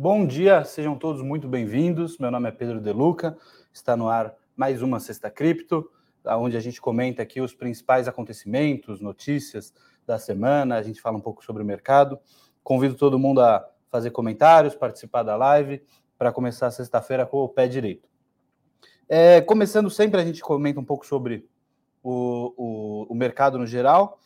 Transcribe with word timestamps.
Bom 0.00 0.24
dia, 0.24 0.62
sejam 0.62 0.96
todos 0.96 1.20
muito 1.22 1.48
bem-vindos. 1.48 2.18
Meu 2.18 2.30
nome 2.30 2.48
é 2.48 2.52
Pedro 2.52 2.80
Deluca, 2.80 3.36
está 3.72 3.96
no 3.96 4.08
ar 4.08 4.32
mais 4.54 4.80
uma 4.80 5.00
Sexta 5.00 5.28
Cripto, 5.28 5.90
onde 6.24 6.56
a 6.56 6.60
gente 6.60 6.80
comenta 6.80 7.20
aqui 7.20 7.40
os 7.40 7.52
principais 7.52 8.06
acontecimentos, 8.06 9.00
notícias 9.00 9.74
da 10.06 10.16
semana, 10.16 10.76
a 10.76 10.82
gente 10.84 11.00
fala 11.00 11.16
um 11.16 11.20
pouco 11.20 11.44
sobre 11.44 11.64
o 11.64 11.66
mercado. 11.66 12.16
Convido 12.62 12.94
todo 12.94 13.18
mundo 13.18 13.40
a 13.40 13.68
fazer 13.90 14.12
comentários, 14.12 14.76
participar 14.76 15.24
da 15.24 15.34
live, 15.34 15.82
para 16.16 16.30
começar 16.30 16.68
a 16.68 16.70
sexta-feira 16.70 17.26
com 17.26 17.38
o 17.38 17.48
pé 17.48 17.66
direito. 17.66 18.08
É, 19.08 19.40
começando 19.40 19.90
sempre, 19.90 20.20
a 20.20 20.24
gente 20.24 20.40
comenta 20.42 20.78
um 20.78 20.84
pouco 20.84 21.04
sobre 21.04 21.44
o, 22.04 22.54
o, 22.56 23.06
o 23.12 23.14
mercado 23.16 23.58
no 23.58 23.66
geral. 23.66 24.20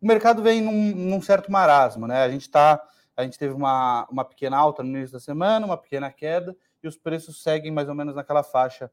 O 0.00 0.06
mercado 0.06 0.42
vem 0.42 0.62
num, 0.62 0.96
num 0.96 1.20
certo 1.20 1.52
marasmo, 1.52 2.06
né? 2.06 2.22
A 2.22 2.30
gente 2.30 2.46
está 2.46 2.82
a 3.20 3.24
gente 3.24 3.38
teve 3.38 3.54
uma, 3.54 4.06
uma 4.10 4.24
pequena 4.24 4.56
alta 4.56 4.82
no 4.82 4.88
início 4.90 5.12
da 5.12 5.20
semana, 5.20 5.66
uma 5.66 5.76
pequena 5.76 6.10
queda, 6.10 6.56
e 6.82 6.88
os 6.88 6.96
preços 6.96 7.42
seguem 7.42 7.70
mais 7.70 7.88
ou 7.88 7.94
menos 7.94 8.14
naquela 8.14 8.42
faixa. 8.42 8.90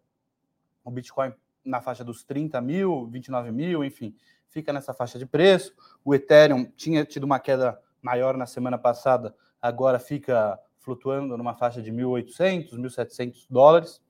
O 0.83 0.91
Bitcoin 0.91 1.33
na 1.63 1.81
faixa 1.81 2.03
dos 2.03 2.23
30 2.23 2.61
mil, 2.61 3.07
29 3.07 3.51
mil, 3.51 3.83
enfim, 3.83 4.15
fica 4.47 4.71
nessa 4.71 4.93
faixa 4.93 5.19
de 5.19 5.25
preço. 5.25 5.73
O 6.03 6.15
Ethereum 6.15 6.65
tinha 6.75 7.03
tido 7.05 7.23
uma 7.23 7.39
queda 7.39 7.79
maior 8.01 8.37
na 8.37 8.45
semana 8.45 8.77
passada, 8.77 9.35
agora 9.61 9.99
fica 9.99 10.59
flutuando 10.79 11.37
numa 11.37 11.53
faixa 11.53 11.81
de 11.81 11.91
1.800, 11.91 12.71
1.700 12.71 13.45
dólares. 13.49 14.01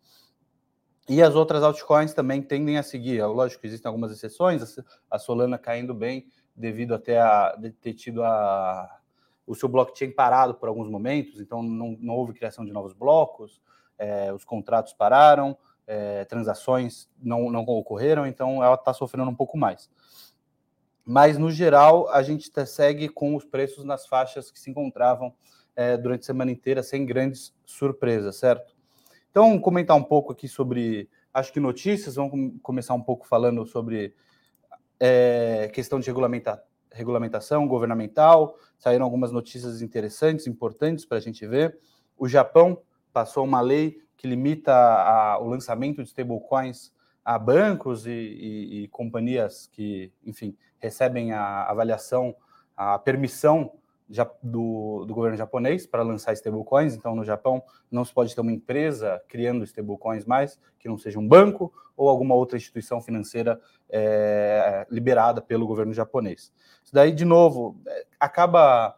E 1.09 1.21
as 1.21 1.35
outras 1.35 1.63
altcoins 1.63 2.13
também 2.13 2.41
tendem 2.41 2.77
a 2.77 2.83
seguir. 2.83 3.23
Lógico, 3.25 3.65
existem 3.65 3.87
algumas 3.87 4.11
exceções, 4.11 4.77
a 5.09 5.17
Solana 5.17 5.57
caindo 5.57 5.93
bem 5.93 6.27
devido 6.55 6.93
até 6.93 7.19
a 7.19 7.57
ter 7.81 7.93
tido 7.93 8.23
a 8.23 8.99
o 9.47 9.55
seu 9.55 9.69
blockchain 9.69 10.11
parado 10.11 10.53
por 10.53 10.67
alguns 10.67 10.89
momentos, 10.89 11.39
então 11.39 11.63
não, 11.63 11.97
não 11.99 12.13
houve 12.15 12.33
criação 12.33 12.65
de 12.65 12.73
novos 12.73 12.93
blocos, 12.93 13.61
é, 13.97 14.31
os 14.33 14.43
contratos 14.43 14.93
pararam, 14.93 15.57
é, 15.87 16.25
transações 16.25 17.09
não, 17.17 17.49
não 17.49 17.61
ocorreram, 17.61 18.27
então 18.27 18.61
ela 18.61 18.75
está 18.75 18.93
sofrendo 18.93 19.29
um 19.31 19.35
pouco 19.35 19.57
mais. 19.57 19.89
Mas, 21.05 21.37
no 21.37 21.49
geral, 21.49 22.09
a 22.09 22.21
gente 22.21 22.51
segue 22.65 23.07
com 23.07 23.33
os 23.33 23.45
preços 23.45 23.85
nas 23.85 24.05
faixas 24.05 24.51
que 24.51 24.59
se 24.59 24.69
encontravam 24.69 25.33
é, 25.73 25.95
durante 25.95 26.23
a 26.23 26.25
semana 26.25 26.51
inteira, 26.51 26.83
sem 26.83 27.05
grandes 27.05 27.55
surpresas, 27.65 28.35
certo? 28.35 28.75
Então, 29.31 29.57
comentar 29.57 29.95
um 29.95 30.03
pouco 30.03 30.33
aqui 30.33 30.49
sobre, 30.49 31.09
acho 31.33 31.53
que 31.53 31.61
notícias, 31.61 32.15
vamos 32.15 32.59
começar 32.61 32.93
um 32.93 33.01
pouco 33.01 33.25
falando 33.25 33.65
sobre 33.65 34.13
é, 34.99 35.69
questão 35.73 35.97
de 35.97 36.07
regulamenta, 36.07 36.61
regulamentação 36.97 37.67
governamental, 37.67 38.57
saíram 38.77 39.05
algumas 39.05 39.31
notícias 39.31 39.81
interessantes, 39.81 40.47
importantes 40.47 41.05
para 41.05 41.17
a 41.17 41.21
gente 41.21 41.45
ver. 41.45 41.77
O 42.17 42.27
Japão 42.27 42.81
passou 43.13 43.43
uma 43.43 43.61
lei 43.61 44.01
que 44.17 44.27
limita 44.27 44.73
a, 44.73 45.39
o 45.39 45.47
lançamento 45.47 46.03
de 46.03 46.09
stablecoins 46.09 46.91
a 47.23 47.37
bancos 47.37 48.07
e, 48.07 48.11
e, 48.11 48.83
e, 48.83 48.87
companhias 48.87 49.67
que, 49.71 50.11
enfim, 50.25 50.57
recebem 50.79 51.33
a 51.33 51.63
avaliação, 51.63 52.35
a 52.75 52.97
permissão 52.97 53.73
do, 54.41 55.05
do 55.05 55.13
governo 55.13 55.37
japonês 55.37 55.85
para 55.85 56.01
lançar 56.01 56.33
stablecoins. 56.33 56.95
Então, 56.95 57.15
no 57.15 57.25
Japão, 57.25 57.61
não 57.91 58.05
se 58.05 58.13
pode 58.13 58.33
ter 58.33 58.41
uma 58.41 58.51
empresa 58.51 59.21
criando 59.27 59.63
stablecoins 59.65 60.25
mais 60.25 60.59
que 60.79 60.87
não 60.87 60.97
seja 60.97 61.19
um 61.19 61.27
banco 61.27 61.73
ou 61.95 62.07
alguma 62.07 62.33
outra 62.35 62.57
instituição 62.57 63.01
financeira 63.01 63.59
é, 63.89 64.85
liberada 64.89 65.41
pelo 65.41 65.67
governo 65.67 65.93
japonês. 65.93 66.53
Isso 66.83 66.93
daí, 66.93 67.11
de 67.11 67.25
novo, 67.25 67.79
é, 67.87 68.05
acaba. 68.19 68.97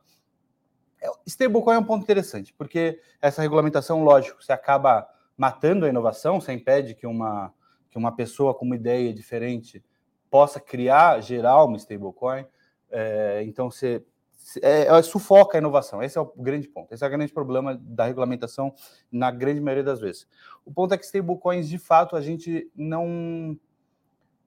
É, 1.01 1.09
stablecoin 1.25 1.75
é 1.75 1.79
um 1.79 1.83
ponto 1.83 2.03
interessante, 2.03 2.53
porque 2.53 2.99
essa 3.21 3.41
regulamentação, 3.41 4.03
lógico, 4.03 4.43
você 4.43 4.51
acaba 4.51 5.07
matando 5.35 5.85
a 5.85 5.89
inovação, 5.89 6.39
você 6.39 6.51
impede 6.51 6.93
que 6.93 7.07
uma, 7.07 7.53
que 7.89 7.97
uma 7.97 8.11
pessoa 8.11 8.53
com 8.53 8.65
uma 8.65 8.75
ideia 8.75 9.13
diferente 9.13 9.83
possa 10.29 10.59
criar, 10.59 11.21
gerar 11.21 11.63
uma 11.63 11.77
stablecoin. 11.77 12.45
É, 12.91 13.41
então, 13.43 13.71
você 13.71 14.03
é, 14.61 14.87
é, 14.87 15.01
sufoca 15.01 15.57
a 15.57 15.59
inovação. 15.59 16.01
Esse 16.01 16.17
é 16.17 16.21
o 16.21 16.31
grande 16.37 16.67
ponto. 16.67 16.93
Esse 16.93 17.03
é 17.03 17.07
o 17.07 17.09
grande 17.09 17.33
problema 17.33 17.79
da 17.81 18.05
regulamentação 18.05 18.73
na 19.11 19.29
grande 19.31 19.61
maioria 19.61 19.83
das 19.83 19.99
vezes. 19.99 20.27
O 20.65 20.71
ponto 20.71 20.93
é 20.93 20.97
que 20.97 21.05
stablecoins, 21.05 21.67
de 21.69 21.77
fato, 21.77 22.15
a 22.15 22.21
gente 22.21 22.69
não. 22.75 23.57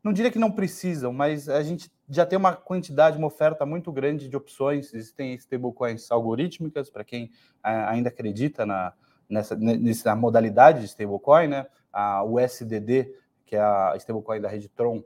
Não 0.02 0.12
diria 0.12 0.32
que 0.32 0.38
não 0.38 0.50
precisam, 0.50 1.12
mas 1.12 1.48
a 1.48 1.62
gente 1.62 1.88
já 2.08 2.26
tem 2.26 2.36
uma 2.36 2.56
quantidade, 2.56 3.16
uma 3.16 3.28
oferta 3.28 3.64
muito 3.64 3.92
grande 3.92 4.28
de 4.28 4.36
opções. 4.36 4.92
Existem 4.92 5.32
stablecoins 5.34 6.10
algorítmicas, 6.10 6.90
para 6.90 7.04
quem 7.04 7.30
ainda 7.62 8.08
acredita 8.08 8.66
na, 8.66 8.92
nessa, 9.28 9.54
nessa 9.54 10.16
modalidade 10.16 10.80
de 10.80 10.86
stablecoin, 10.86 11.46
né? 11.46 11.66
A 11.92 12.24
USDD, 12.24 13.14
que 13.46 13.54
é 13.54 13.60
a 13.60 13.94
stablecoin 13.96 14.40
da 14.40 14.48
rede 14.48 14.68
Tron, 14.68 15.04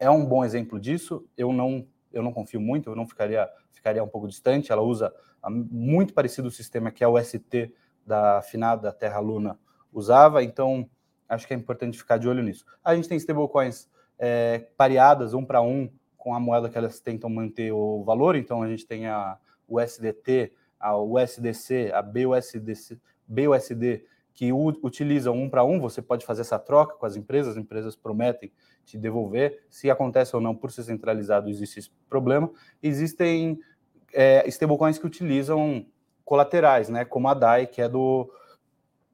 é 0.00 0.10
um 0.10 0.26
bom 0.26 0.44
exemplo 0.44 0.80
disso. 0.80 1.24
Eu 1.36 1.52
não 1.52 1.86
eu 2.12 2.22
não 2.22 2.32
confio 2.32 2.60
muito, 2.60 2.90
eu 2.90 2.96
não 2.96 3.06
ficaria, 3.06 3.48
ficaria 3.72 4.02
um 4.02 4.08
pouco 4.08 4.28
distante. 4.28 4.72
Ela 4.72 4.82
usa 4.82 5.12
muito 5.50 6.12
parecido 6.12 6.48
o 6.48 6.50
sistema 6.50 6.90
que 6.90 7.02
a 7.02 7.08
UST 7.08 7.72
da 8.06 8.38
afinada 8.38 8.92
Terra 8.92 9.20
Luna 9.20 9.58
usava, 9.92 10.42
então 10.42 10.88
acho 11.28 11.46
que 11.46 11.54
é 11.54 11.56
importante 11.56 11.98
ficar 11.98 12.18
de 12.18 12.28
olho 12.28 12.42
nisso. 12.42 12.64
A 12.84 12.94
gente 12.94 13.08
tem 13.08 13.16
stablecoins 13.16 13.88
é, 14.18 14.66
pareadas 14.76 15.34
um 15.34 15.44
para 15.44 15.60
um 15.60 15.90
com 16.16 16.34
a 16.34 16.40
moeda 16.40 16.68
que 16.68 16.78
elas 16.78 17.00
tentam 17.00 17.28
manter 17.28 17.72
o 17.72 18.04
valor, 18.04 18.36
então 18.36 18.62
a 18.62 18.68
gente 18.68 18.86
tem 18.86 19.06
a 19.06 19.36
USDT, 19.68 20.52
a 20.78 20.96
USDC, 20.96 21.90
a 21.92 22.02
BUSDC, 22.02 23.00
BUSD 23.26 24.04
que 24.34 24.52
utilizam 24.52 25.34
um 25.34 25.48
para 25.48 25.64
um, 25.64 25.78
você 25.78 26.00
pode 26.00 26.24
fazer 26.24 26.40
essa 26.40 26.58
troca 26.58 26.94
com 26.96 27.04
as 27.04 27.16
empresas, 27.16 27.52
as 27.52 27.62
empresas 27.62 27.94
prometem 27.94 28.50
te 28.84 28.96
devolver. 28.96 29.64
Se 29.68 29.90
acontece 29.90 30.34
ou 30.34 30.40
não 30.40 30.54
por 30.54 30.70
ser 30.70 30.84
centralizado, 30.84 31.50
existe 31.50 31.78
esse 31.78 31.90
problema. 32.08 32.50
Existem 32.82 33.60
é, 34.12 34.46
stablecoins 34.48 34.98
que 34.98 35.06
utilizam 35.06 35.86
colaterais, 36.24 36.88
né, 36.88 37.04
como 37.04 37.28
a 37.28 37.34
DAI, 37.34 37.66
que 37.66 37.82
é 37.82 37.88
do, 37.88 38.30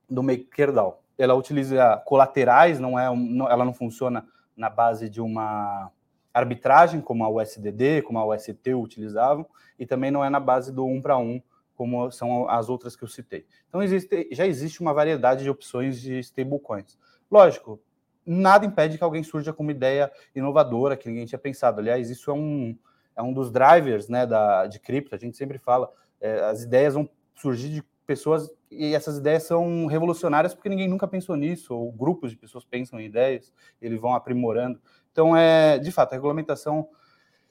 do 0.08 0.22
MakerDAO. 0.22 1.02
Ela 1.16 1.34
utiliza 1.34 2.00
colaterais, 2.04 2.78
não 2.78 2.98
é, 2.98 3.14
não, 3.14 3.50
ela 3.50 3.64
não 3.64 3.74
funciona 3.74 4.26
na 4.56 4.70
base 4.70 5.08
de 5.08 5.20
uma 5.20 5.90
arbitragem, 6.32 7.00
como 7.00 7.24
a 7.24 7.28
USDD, 7.28 8.02
como 8.02 8.18
a 8.18 8.26
UST 8.26 8.74
utilizavam, 8.74 9.44
e 9.78 9.84
também 9.84 10.10
não 10.10 10.24
é 10.24 10.30
na 10.30 10.38
base 10.38 10.72
do 10.72 10.86
um 10.86 11.02
para 11.02 11.18
um, 11.18 11.42
como 11.78 12.10
são 12.10 12.50
as 12.50 12.68
outras 12.68 12.96
que 12.96 13.04
eu 13.04 13.08
citei. 13.08 13.46
Então, 13.68 13.80
existe, 13.80 14.28
já 14.32 14.44
existe 14.44 14.80
uma 14.80 14.92
variedade 14.92 15.44
de 15.44 15.48
opções 15.48 16.00
de 16.00 16.18
stablecoins. 16.18 16.98
Lógico, 17.30 17.80
nada 18.26 18.66
impede 18.66 18.98
que 18.98 19.04
alguém 19.04 19.22
surja 19.22 19.52
com 19.52 19.62
uma 19.62 19.70
ideia 19.70 20.10
inovadora 20.34 20.96
que 20.96 21.08
ninguém 21.08 21.24
tinha 21.24 21.38
pensado. 21.38 21.78
Aliás, 21.78 22.10
isso 22.10 22.32
é 22.32 22.34
um, 22.34 22.76
é 23.14 23.22
um 23.22 23.32
dos 23.32 23.52
drivers 23.52 24.08
né, 24.08 24.26
da, 24.26 24.66
de 24.66 24.80
cripto. 24.80 25.14
A 25.14 25.18
gente 25.18 25.36
sempre 25.36 25.56
fala, 25.56 25.88
é, 26.20 26.40
as 26.40 26.64
ideias 26.64 26.94
vão 26.94 27.08
surgir 27.32 27.68
de 27.68 27.84
pessoas 28.04 28.50
e 28.72 28.92
essas 28.92 29.18
ideias 29.18 29.44
são 29.44 29.86
revolucionárias 29.86 30.52
porque 30.52 30.68
ninguém 30.68 30.88
nunca 30.88 31.06
pensou 31.06 31.36
nisso, 31.36 31.72
ou 31.72 31.92
grupos 31.92 32.32
de 32.32 32.36
pessoas 32.36 32.64
pensam 32.64 32.98
em 32.98 33.04
ideias, 33.04 33.52
eles 33.80 34.00
vão 34.00 34.14
aprimorando. 34.14 34.80
Então, 35.12 35.36
é, 35.36 35.78
de 35.78 35.92
fato, 35.92 36.12
a 36.12 36.16
regulamentação 36.16 36.88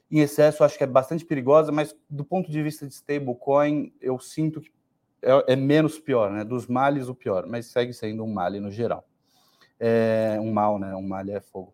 em 0.09 0.19
excesso 0.19 0.63
acho 0.63 0.77
que 0.77 0.83
é 0.83 0.87
bastante 0.87 1.25
perigosa, 1.25 1.71
mas 1.71 1.95
do 2.09 2.23
ponto 2.23 2.49
de 2.49 2.63
vista 2.63 2.87
de 2.87 2.93
stablecoin, 2.93 3.93
eu 4.01 4.17
sinto 4.19 4.61
que 4.61 4.71
é, 5.21 5.53
é, 5.53 5.55
menos 5.55 5.99
pior, 5.99 6.31
né? 6.31 6.43
Dos 6.43 6.67
males, 6.67 7.07
o 7.07 7.15
pior, 7.15 7.45
mas 7.47 7.67
segue 7.67 7.93
sendo 7.93 8.23
um 8.23 8.31
mal 8.31 8.51
no 8.51 8.71
geral. 8.71 9.07
É, 9.79 10.37
um 10.39 10.51
mal, 10.51 10.79
né? 10.79 10.95
Um 10.95 11.07
mal 11.07 11.27
é 11.27 11.39
fogo. 11.39 11.73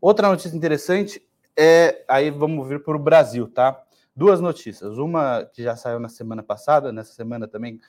Outra 0.00 0.28
notícia 0.28 0.56
interessante 0.56 1.22
é. 1.56 2.04
Aí 2.08 2.30
vamos 2.30 2.66
vir 2.68 2.82
para 2.82 2.96
o 2.96 2.98
Brasil, 2.98 3.48
tá? 3.48 3.82
Duas 4.14 4.40
notícias. 4.40 4.96
Uma 4.96 5.44
que 5.52 5.62
já 5.62 5.76
saiu 5.76 6.00
na 6.00 6.08
semana 6.08 6.42
passada, 6.42 6.92
nessa 6.92 7.12
semana 7.12 7.46
também 7.46 7.80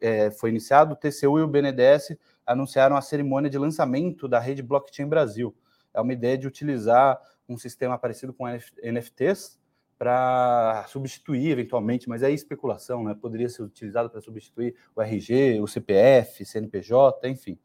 é, 0.00 0.30
foi 0.30 0.50
iniciado: 0.50 0.94
o 0.94 0.96
TCU 0.96 1.38
e 1.38 1.42
o 1.42 1.48
BNDES 1.48 2.16
anunciaram 2.46 2.96
a 2.96 3.02
cerimônia 3.02 3.50
de 3.50 3.58
lançamento 3.58 4.26
da 4.26 4.38
rede 4.38 4.62
Blockchain 4.62 5.06
Brasil. 5.06 5.54
É 5.92 6.00
uma 6.00 6.12
ideia 6.12 6.38
de 6.38 6.46
utilizar 6.46 7.20
um 7.48 7.56
sistema 7.56 7.98
parecido 7.98 8.32
com 8.32 8.44
NFTs 8.46 9.58
para 9.98 10.84
substituir 10.88 11.50
eventualmente, 11.50 12.08
mas 12.08 12.22
é 12.22 12.30
especulação, 12.30 13.02
né? 13.02 13.16
Poderia 13.20 13.48
ser 13.48 13.62
utilizado 13.62 14.08
para 14.08 14.20
substituir 14.20 14.76
o 14.94 15.02
RG, 15.02 15.60
o 15.60 15.66
CPF, 15.66 16.44
CNPJ, 16.44 17.28
enfim. 17.28 17.58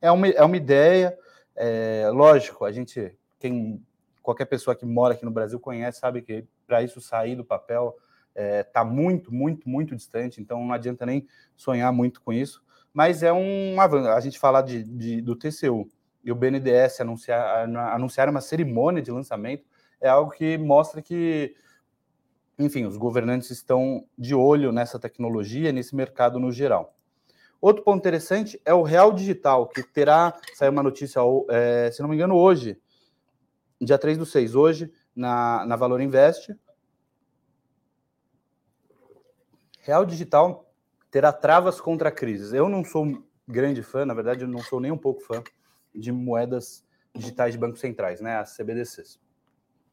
É 0.00 0.10
uma, 0.10 0.26
é 0.26 0.42
uma 0.42 0.56
ideia, 0.56 1.16
é, 1.54 2.08
lógico, 2.12 2.64
a 2.64 2.72
gente, 2.72 3.16
quem, 3.38 3.80
qualquer 4.20 4.46
pessoa 4.46 4.74
que 4.74 4.84
mora 4.84 5.14
aqui 5.14 5.24
no 5.24 5.30
Brasil 5.30 5.60
conhece, 5.60 6.00
sabe 6.00 6.22
que 6.22 6.44
para 6.66 6.82
isso 6.82 7.00
sair 7.00 7.36
do 7.36 7.44
papel 7.44 7.96
está 8.34 8.42
é, 8.42 8.62
tá 8.64 8.84
muito, 8.84 9.32
muito, 9.32 9.68
muito 9.68 9.94
distante, 9.94 10.40
então 10.40 10.62
não 10.64 10.74
adianta 10.74 11.06
nem 11.06 11.26
sonhar 11.56 11.92
muito 11.92 12.20
com 12.20 12.32
isso, 12.32 12.62
mas 12.92 13.22
é 13.22 13.32
um 13.32 13.80
avanço. 13.80 14.08
A 14.08 14.20
gente 14.20 14.38
falar 14.38 14.62
de, 14.62 14.82
de, 14.82 15.20
do 15.22 15.36
TCU 15.36 15.88
e 16.26 16.32
o 16.32 16.34
BNDES 16.34 17.00
anunciar, 17.00 17.68
anunciar 17.94 18.28
uma 18.28 18.40
cerimônia 18.40 19.00
de 19.00 19.12
lançamento 19.12 19.64
é 20.00 20.08
algo 20.08 20.32
que 20.32 20.58
mostra 20.58 21.00
que 21.00 21.54
enfim, 22.58 22.84
os 22.84 22.96
governantes 22.96 23.50
estão 23.50 24.04
de 24.18 24.34
olho 24.34 24.72
nessa 24.72 24.98
tecnologia, 24.98 25.70
nesse 25.70 25.94
mercado 25.94 26.40
no 26.40 26.50
geral. 26.50 26.96
Outro 27.60 27.84
ponto 27.84 27.98
interessante 27.98 28.60
é 28.64 28.74
o 28.74 28.82
Real 28.82 29.12
Digital, 29.12 29.68
que 29.68 29.82
terá, 29.82 30.34
saiu 30.54 30.72
uma 30.72 30.82
notícia, 30.82 31.20
é, 31.50 31.90
se 31.92 32.00
não 32.00 32.08
me 32.08 32.16
engano, 32.16 32.34
hoje, 32.34 32.80
dia 33.80 33.98
3 33.98 34.18
do 34.18 34.26
6, 34.26 34.54
hoje, 34.54 34.90
na, 35.14 35.66
na 35.66 35.76
Valor 35.76 36.00
Invest. 36.00 36.56
Real 39.80 40.06
Digital 40.06 40.66
terá 41.10 41.32
travas 41.32 41.78
contra 41.80 42.10
crises. 42.10 42.52
Eu 42.54 42.70
não 42.70 42.84
sou 42.84 43.22
grande 43.46 43.82
fã, 43.82 44.06
na 44.06 44.14
verdade, 44.14 44.42
eu 44.42 44.48
não 44.48 44.60
sou 44.60 44.80
nem 44.80 44.90
um 44.90 44.98
pouco 44.98 45.20
fã 45.20 45.42
de 45.96 46.12
moedas 46.12 46.84
digitais 47.14 47.52
de 47.52 47.58
bancos 47.58 47.80
centrais, 47.80 48.20
né, 48.20 48.36
as 48.36 48.56
CBDCs. 48.56 49.18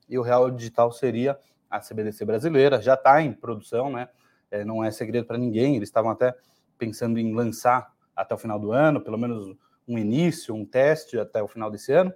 E 0.09 0.17
o 0.17 0.21
Real 0.21 0.51
Digital 0.51 0.91
seria 0.91 1.39
a 1.69 1.79
CBDC 1.79 2.25
brasileira, 2.25 2.81
já 2.81 2.93
está 2.93 3.21
em 3.21 3.33
produção, 3.33 3.89
né? 3.89 4.09
É, 4.51 4.63
não 4.63 4.83
é 4.83 4.91
segredo 4.91 5.25
para 5.25 5.37
ninguém, 5.37 5.75
eles 5.75 5.89
estavam 5.89 6.11
até 6.11 6.35
pensando 6.77 7.17
em 7.17 7.33
lançar 7.33 7.91
até 8.15 8.35
o 8.35 8.37
final 8.37 8.59
do 8.59 8.71
ano, 8.71 9.01
pelo 9.01 9.17
menos 9.17 9.55
um 9.87 9.97
início, 9.97 10.53
um 10.53 10.65
teste 10.65 11.17
até 11.17 11.41
o 11.41 11.47
final 11.47 11.71
desse 11.71 11.91
ano. 11.91 12.13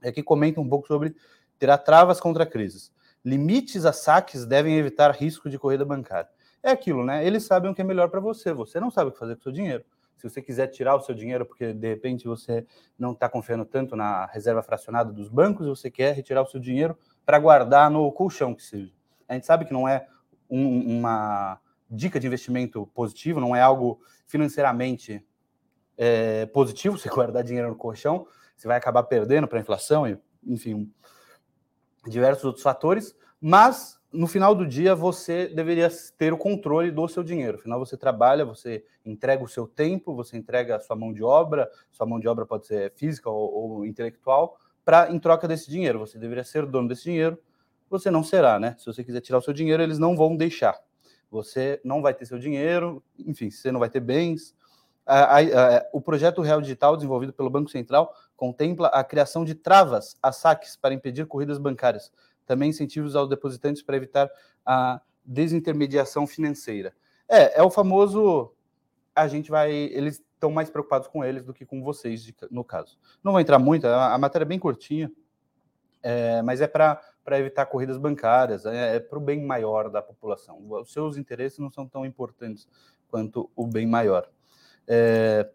É 0.00 0.12
que 0.12 0.22
comenta 0.22 0.60
um 0.60 0.68
pouco 0.68 0.86
sobre 0.86 1.16
terá 1.58 1.76
travas 1.76 2.20
contra 2.20 2.46
crises. 2.46 2.92
Limites 3.24 3.84
a 3.84 3.92
saques 3.92 4.46
devem 4.46 4.78
evitar 4.78 5.10
risco 5.10 5.50
de 5.50 5.58
corrida 5.58 5.84
bancária. 5.84 6.30
É 6.62 6.70
aquilo, 6.70 7.04
né? 7.04 7.26
Eles 7.26 7.44
sabem 7.44 7.70
o 7.70 7.74
que 7.74 7.80
é 7.80 7.84
melhor 7.84 8.08
para 8.08 8.20
você, 8.20 8.52
você 8.52 8.78
não 8.78 8.90
sabe 8.90 9.10
o 9.10 9.12
que 9.12 9.18
fazer 9.18 9.34
com 9.34 9.40
o 9.40 9.42
seu 9.42 9.52
dinheiro. 9.52 9.84
Se 10.20 10.28
você 10.28 10.42
quiser 10.42 10.66
tirar 10.66 10.96
o 10.96 11.00
seu 11.00 11.14
dinheiro 11.14 11.46
porque 11.46 11.72
de 11.72 11.88
repente 11.88 12.28
você 12.28 12.66
não 12.98 13.12
está 13.12 13.26
confiando 13.26 13.64
tanto 13.64 13.96
na 13.96 14.26
reserva 14.26 14.62
fracionada 14.62 15.10
dos 15.10 15.30
bancos, 15.30 15.66
você 15.66 15.90
quer 15.90 16.14
retirar 16.14 16.42
o 16.42 16.46
seu 16.46 16.60
dinheiro 16.60 16.94
para 17.24 17.38
guardar 17.38 17.90
no 17.90 18.12
colchão 18.12 18.54
que 18.54 18.62
seja. 18.62 18.92
A 19.26 19.32
gente 19.32 19.46
sabe 19.46 19.64
que 19.64 19.72
não 19.72 19.88
é 19.88 20.06
um, 20.50 20.98
uma 20.98 21.58
dica 21.90 22.20
de 22.20 22.26
investimento 22.26 22.86
positivo, 22.88 23.40
não 23.40 23.56
é 23.56 23.62
algo 23.62 23.98
financeiramente 24.26 25.26
é, 25.96 26.44
positivo 26.46 26.98
você 26.98 27.08
guardar 27.10 27.42
dinheiro 27.42 27.70
no 27.70 27.76
colchão, 27.76 28.26
você 28.54 28.68
vai 28.68 28.76
acabar 28.76 29.04
perdendo 29.04 29.48
para 29.48 29.58
a 29.58 29.62
inflação 29.62 30.06
e, 30.06 30.18
enfim, 30.46 30.92
diversos 32.06 32.44
outros 32.44 32.62
fatores, 32.62 33.16
mas 33.40 33.99
no 34.12 34.26
final 34.26 34.54
do 34.54 34.66
dia 34.66 34.94
você 34.94 35.46
deveria 35.48 35.88
ter 36.18 36.32
o 36.32 36.38
controle 36.38 36.90
do 36.90 37.06
seu 37.08 37.22
dinheiro. 37.22 37.58
Afinal, 37.58 37.78
você 37.78 37.96
trabalha, 37.96 38.44
você 38.44 38.84
entrega 39.04 39.42
o 39.42 39.48
seu 39.48 39.66
tempo, 39.66 40.14
você 40.14 40.36
entrega 40.36 40.76
a 40.76 40.80
sua 40.80 40.96
mão 40.96 41.12
de 41.12 41.22
obra, 41.22 41.70
sua 41.90 42.06
mão 42.06 42.18
de 42.18 42.26
obra 42.26 42.44
pode 42.44 42.66
ser 42.66 42.92
física 42.96 43.30
ou, 43.30 43.52
ou 43.52 43.86
intelectual, 43.86 44.58
para 44.84 45.10
em 45.10 45.18
troca 45.18 45.46
desse 45.46 45.70
dinheiro. 45.70 46.00
Você 46.00 46.18
deveria 46.18 46.44
ser 46.44 46.66
dono 46.66 46.88
desse 46.88 47.04
dinheiro, 47.04 47.38
você 47.88 48.10
não 48.10 48.24
será, 48.24 48.58
né? 48.58 48.74
Se 48.78 48.86
você 48.86 49.04
quiser 49.04 49.20
tirar 49.20 49.38
o 49.38 49.42
seu 49.42 49.52
dinheiro, 49.52 49.82
eles 49.82 49.98
não 49.98 50.16
vão 50.16 50.36
deixar. 50.36 50.78
Você 51.30 51.80
não 51.84 52.02
vai 52.02 52.12
ter 52.12 52.26
seu 52.26 52.38
dinheiro, 52.38 53.02
enfim, 53.18 53.50
você 53.50 53.70
não 53.70 53.78
vai 53.78 53.88
ter 53.88 54.00
bens. 54.00 54.54
A, 55.06 55.38
a, 55.38 55.38
a, 55.40 55.86
o 55.92 56.00
projeto 56.00 56.42
Real 56.42 56.60
Digital, 56.60 56.96
desenvolvido 56.96 57.32
pelo 57.32 57.50
Banco 57.50 57.70
Central, 57.70 58.12
contempla 58.36 58.88
a 58.88 59.04
criação 59.04 59.44
de 59.44 59.54
travas 59.54 60.16
a 60.20 60.32
saques 60.32 60.76
para 60.76 60.94
impedir 60.94 61.26
corridas 61.26 61.58
bancárias 61.58 62.10
também 62.50 62.70
incentivos 62.70 63.14
aos 63.14 63.28
depositantes 63.28 63.80
para 63.80 63.96
evitar 63.96 64.28
a 64.66 65.00
desintermediação 65.24 66.26
financeira. 66.26 66.92
É, 67.28 67.60
é 67.60 67.62
o 67.62 67.70
famoso 67.70 68.52
a 69.14 69.28
gente 69.28 69.52
vai, 69.52 69.72
eles 69.72 70.16
estão 70.16 70.50
mais 70.50 70.68
preocupados 70.68 71.06
com 71.06 71.24
eles 71.24 71.44
do 71.44 71.54
que 71.54 71.64
com 71.64 71.80
vocês, 71.80 72.32
no 72.50 72.64
caso. 72.64 72.98
Não 73.22 73.30
vou 73.30 73.40
entrar 73.40 73.60
muito, 73.60 73.86
a, 73.86 74.14
a 74.14 74.18
matéria 74.18 74.44
é 74.44 74.48
bem 74.48 74.58
curtinha, 74.58 75.12
é, 76.02 76.42
mas 76.42 76.60
é 76.60 76.66
para 76.66 77.00
evitar 77.38 77.66
corridas 77.66 77.96
bancárias, 77.98 78.66
é, 78.66 78.96
é 78.96 79.00
para 79.00 79.18
o 79.18 79.22
bem 79.22 79.44
maior 79.44 79.88
da 79.88 80.02
população. 80.02 80.58
Os 80.68 80.92
seus 80.92 81.16
interesses 81.16 81.60
não 81.60 81.70
são 81.70 81.86
tão 81.86 82.04
importantes 82.04 82.66
quanto 83.06 83.48
o 83.54 83.64
bem 83.64 83.86
maior. 83.86 84.28
É, 84.88 85.48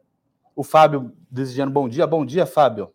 o 0.56 0.63
Fábio 0.63 1.12
desejando 1.30 1.74
bom 1.74 1.89
dia. 1.89 2.07
Bom 2.07 2.25
dia, 2.25 2.45
Fábio. 2.45 2.94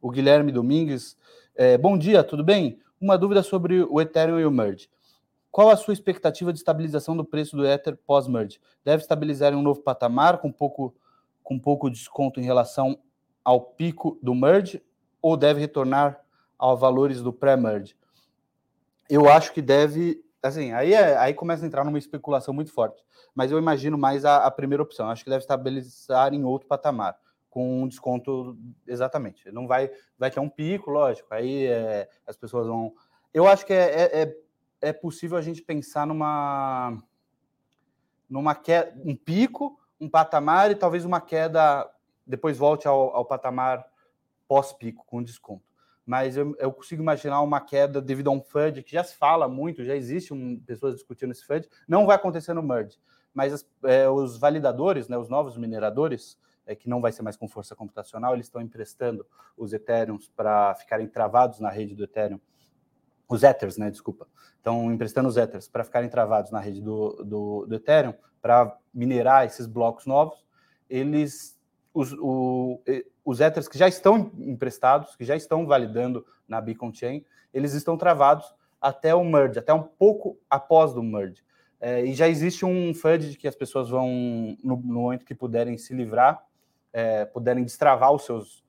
O 0.00 0.08
Guilherme 0.08 0.52
Domingues. 0.52 1.16
É, 1.56 1.76
bom 1.76 1.98
dia, 1.98 2.22
tudo 2.22 2.44
bem? 2.44 2.78
Uma 3.04 3.18
dúvida 3.18 3.42
sobre 3.42 3.82
o 3.82 4.00
Ethereum 4.00 4.40
e 4.40 4.46
o 4.46 4.50
Merge. 4.50 4.88
Qual 5.50 5.68
a 5.68 5.76
sua 5.76 5.92
expectativa 5.92 6.50
de 6.50 6.58
estabilização 6.58 7.14
do 7.14 7.22
preço 7.22 7.54
do 7.54 7.66
Ether 7.66 7.98
pós-merge? 7.98 8.58
Deve 8.82 9.02
estabilizar 9.02 9.52
em 9.52 9.56
um 9.56 9.62
novo 9.62 9.82
patamar 9.82 10.38
com 10.38 10.50
pouco, 10.50 10.94
com 11.42 11.58
pouco 11.58 11.90
desconto 11.90 12.40
em 12.40 12.44
relação 12.44 12.98
ao 13.44 13.60
pico 13.60 14.18
do 14.22 14.34
merge 14.34 14.82
ou 15.20 15.36
deve 15.36 15.60
retornar 15.60 16.18
aos 16.58 16.80
valores 16.80 17.20
do 17.20 17.30
pré-merge? 17.30 17.94
Eu 19.10 19.28
acho 19.28 19.52
que 19.52 19.60
deve, 19.60 20.24
assim, 20.42 20.72
aí, 20.72 20.94
é, 20.94 21.14
aí 21.18 21.34
começa 21.34 21.62
a 21.62 21.66
entrar 21.66 21.84
numa 21.84 21.98
especulação 21.98 22.54
muito 22.54 22.72
forte, 22.72 23.04
mas 23.34 23.52
eu 23.52 23.58
imagino 23.58 23.98
mais 23.98 24.24
a, 24.24 24.46
a 24.46 24.50
primeira 24.50 24.82
opção. 24.82 25.10
Acho 25.10 25.24
que 25.24 25.30
deve 25.30 25.42
estabilizar 25.42 26.32
em 26.32 26.42
outro 26.42 26.66
patamar 26.66 27.18
com 27.54 27.84
um 27.84 27.86
desconto 27.86 28.58
exatamente. 28.84 29.48
Não 29.52 29.68
vai, 29.68 29.88
vai 30.18 30.28
ter 30.28 30.40
um 30.40 30.48
pico, 30.48 30.90
lógico. 30.90 31.32
Aí 31.32 31.66
é, 31.66 32.08
as 32.26 32.36
pessoas 32.36 32.66
vão. 32.66 32.92
Eu 33.32 33.46
acho 33.46 33.64
que 33.64 33.72
é, 33.72 33.76
é, 33.76 34.22
é, 34.22 34.36
é 34.80 34.92
possível 34.92 35.38
a 35.38 35.40
gente 35.40 35.62
pensar 35.62 36.04
numa 36.04 36.98
numa 38.28 38.56
queda, 38.56 38.92
um 39.04 39.14
pico, 39.14 39.78
um 40.00 40.08
patamar 40.08 40.72
e 40.72 40.74
talvez 40.74 41.04
uma 41.04 41.20
queda 41.20 41.88
depois 42.26 42.58
volte 42.58 42.88
ao, 42.88 43.14
ao 43.14 43.24
patamar 43.24 43.86
pós-pico 44.48 45.04
com 45.06 45.22
desconto. 45.22 45.62
Mas 46.04 46.36
eu, 46.36 46.56
eu, 46.58 46.72
consigo 46.72 47.02
imaginar 47.02 47.40
uma 47.40 47.60
queda 47.60 48.02
devido 48.02 48.30
a 48.30 48.32
um 48.32 48.42
FUD 48.42 48.82
que 48.82 48.92
já 48.92 49.04
se 49.04 49.14
fala 49.14 49.46
muito, 49.46 49.84
já 49.84 49.94
existe 49.94 50.34
um, 50.34 50.58
pessoas 50.58 50.96
discutindo 50.96 51.30
esse 51.30 51.46
FUD. 51.46 51.68
Não 51.86 52.04
vai 52.04 52.16
acontecer 52.16 52.52
no 52.52 52.64
merge, 52.64 52.98
mas 53.32 53.52
as, 53.52 53.66
é, 53.84 54.08
os 54.08 54.36
validadores, 54.36 55.06
né, 55.08 55.16
os 55.16 55.28
novos 55.28 55.56
mineradores, 55.56 56.36
é, 56.66 56.74
que 56.74 56.88
não 56.88 57.00
vai 57.00 57.12
ser 57.12 57.22
mais 57.22 57.36
com 57.36 57.48
força 57.48 57.74
computacional, 57.74 58.34
eles 58.34 58.46
estão 58.46 58.60
emprestando 58.60 59.26
os 59.56 59.72
Ethereums 59.72 60.28
para 60.28 60.74
ficarem 60.74 61.06
travados 61.06 61.60
na 61.60 61.70
rede 61.70 61.94
do 61.94 62.04
Ethereum, 62.04 62.40
os 63.28 63.42
Ethers, 63.42 63.76
né, 63.76 63.90
desculpa, 63.90 64.26
estão 64.56 64.92
emprestando 64.92 65.28
os 65.28 65.36
Ethers 65.36 65.68
para 65.68 65.84
ficarem 65.84 66.08
travados 66.08 66.50
na 66.50 66.60
rede 66.60 66.80
do, 66.80 67.22
do, 67.24 67.66
do 67.66 67.74
Ethereum, 67.74 68.14
para 68.40 68.76
minerar 68.92 69.46
esses 69.46 69.66
blocos 69.66 70.06
novos, 70.06 70.44
eles, 70.88 71.58
os, 71.92 72.12
o, 72.12 72.80
os 73.24 73.40
Ethers 73.40 73.66
que 73.66 73.78
já 73.78 73.88
estão 73.88 74.30
emprestados, 74.38 75.16
que 75.16 75.24
já 75.24 75.34
estão 75.34 75.66
validando 75.66 76.24
na 76.46 76.60
Beacon 76.60 76.92
Chain, 76.92 77.24
eles 77.52 77.72
estão 77.72 77.96
travados 77.96 78.54
até 78.80 79.14
o 79.14 79.24
merge, 79.24 79.58
até 79.58 79.72
um 79.72 79.82
pouco 79.82 80.38
após 80.50 80.92
do 80.92 81.02
merge. 81.02 81.42
É, 81.80 82.04
e 82.04 82.12
já 82.14 82.28
existe 82.28 82.64
um 82.64 82.92
FUD 82.94 83.30
de 83.30 83.38
que 83.38 83.48
as 83.48 83.54
pessoas 83.54 83.88
vão, 83.88 84.56
no, 84.62 84.76
no 84.76 85.00
momento 85.00 85.24
que 85.24 85.34
puderem 85.34 85.76
se 85.78 85.94
livrar, 85.94 86.44
é, 86.94 87.26
puderem 87.26 87.64
destravar 87.64 88.12
os 88.12 88.24
seus 88.24 88.64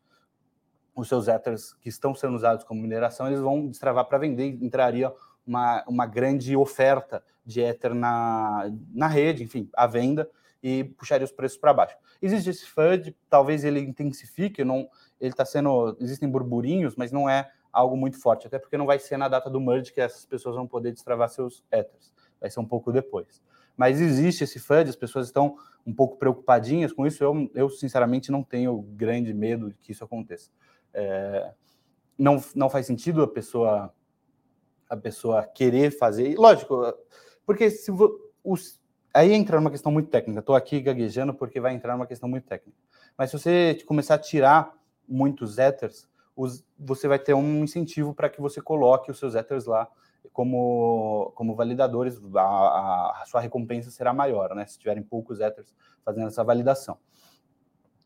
os 0.96 1.10
seus 1.10 1.28
Ethers 1.28 1.74
que 1.82 1.90
estão 1.90 2.16
sendo 2.16 2.36
usados 2.36 2.64
como 2.64 2.82
mineração, 2.82 3.28
eles 3.28 3.42
vão 3.42 3.68
destravar 3.68 4.06
para 4.06 4.18
vender, 4.18 4.46
entraria 4.64 5.14
uma, 5.46 5.84
uma 5.86 6.06
grande 6.06 6.56
oferta 6.56 7.22
de 7.46 7.60
Ether 7.60 7.94
na, 7.94 8.72
na 8.94 9.08
rede, 9.08 9.44
enfim, 9.44 9.70
à 9.74 9.86
venda, 9.86 10.30
e 10.64 10.86
puxaria 10.86 11.26
os 11.26 11.34
preços 11.34 11.58
para 11.58 11.74
baixo. 11.74 11.98
Existe 12.22 12.50
esse 12.50 12.66
FUD, 12.66 13.14
talvez 13.30 13.66
ele 13.66 13.82
intensifique, 13.82 14.64
não, 14.64 14.90
ele 15.20 15.32
está 15.32 15.44
sendo, 15.44 15.98
existem 16.00 16.30
burburinhos, 16.30 16.96
mas 16.96 17.12
não 17.12 17.30
é 17.30 17.52
algo 17.74 17.98
muito 17.98 18.18
forte, 18.20 18.48
até 18.48 18.58
porque 18.58 18.78
não 18.78 18.86
vai 18.86 18.98
ser 18.98 19.18
na 19.18 19.28
data 19.28 19.50
do 19.50 19.60
merge 19.60 19.92
que 19.92 20.00
essas 20.00 20.26
pessoas 20.26 20.56
vão 20.56 20.66
poder 20.66 20.94
destravar 20.94 21.28
seus 21.28 21.62
Ethers, 21.70 22.14
vai 22.40 22.50
ser 22.50 22.62
um 22.62 22.66
pouco 22.66 22.90
depois. 22.92 23.44
Mas 23.78 24.00
existe 24.00 24.44
esse 24.44 24.60
FUD, 24.60 24.90
as 24.90 24.96
pessoas 24.96 25.28
estão 25.28 25.58
um 25.86 25.94
pouco 25.94 26.18
preocupadinhas 26.18 26.94
com 26.94 27.06
isso. 27.06 27.24
Eu, 27.24 27.50
eu 27.54 27.70
sinceramente, 27.70 28.32
não 28.32 28.44
tenho 28.44 28.82
grande 28.82 29.34
medo 29.34 29.70
de 29.70 29.78
que 29.78 29.92
isso 29.92 30.04
aconteça. 30.04 30.50
É, 30.94 31.52
não, 32.18 32.42
não 32.56 32.70
faz 32.70 32.86
sentido 32.86 33.22
a 33.22 33.28
pessoa 33.28 33.94
a 34.90 34.96
pessoa 34.96 35.44
querer 35.44 35.92
fazer. 35.92 36.36
Lógico, 36.38 36.94
porque 37.46 37.70
se 37.70 37.92
os, 38.44 38.80
aí 39.14 39.34
entra 39.34 39.58
numa 39.58 39.72
questão 39.72 39.92
muito 39.92 40.10
técnica. 40.10 40.40
Estou 40.40 40.56
aqui 40.56 40.80
gaguejando 40.80 41.34
porque 41.34 41.60
vai 41.60 41.74
entrar 41.74 41.94
numa 41.94 42.06
questão 42.06 42.30
muito 42.30 42.46
técnica. 42.46 42.78
Mas 43.18 43.32
se 43.32 43.40
você 43.40 43.78
começar 43.86 44.16
a 44.16 44.20
tirar 44.20 44.74
muitos 45.08 45.58
ethers, 45.58 46.08
os, 46.36 46.64
você 46.78 47.08
vai 47.08 47.18
ter 47.18 47.34
um 47.34 47.64
incentivo 47.64 48.14
para 48.14 48.30
que 48.30 48.42
você 48.42 48.62
coloque 48.62 49.10
os 49.10 49.18
seus 49.18 49.36
ethers 49.36 49.66
lá 49.66 49.88
como, 50.34 51.32
como 51.36 51.56
validadores, 51.56 52.20
a, 52.36 53.22
a, 53.22 53.24
sua 53.26 53.42
recompensa 53.42 53.92
será 53.92 54.14
maior, 54.14 54.54
né? 54.56 54.66
Se 54.66 54.80
tiverem 54.80 55.04
poucos 55.04 55.40
Ethers 55.40 55.74
fazendo 56.04 56.28
essa 56.28 56.44
validação. 56.44 56.98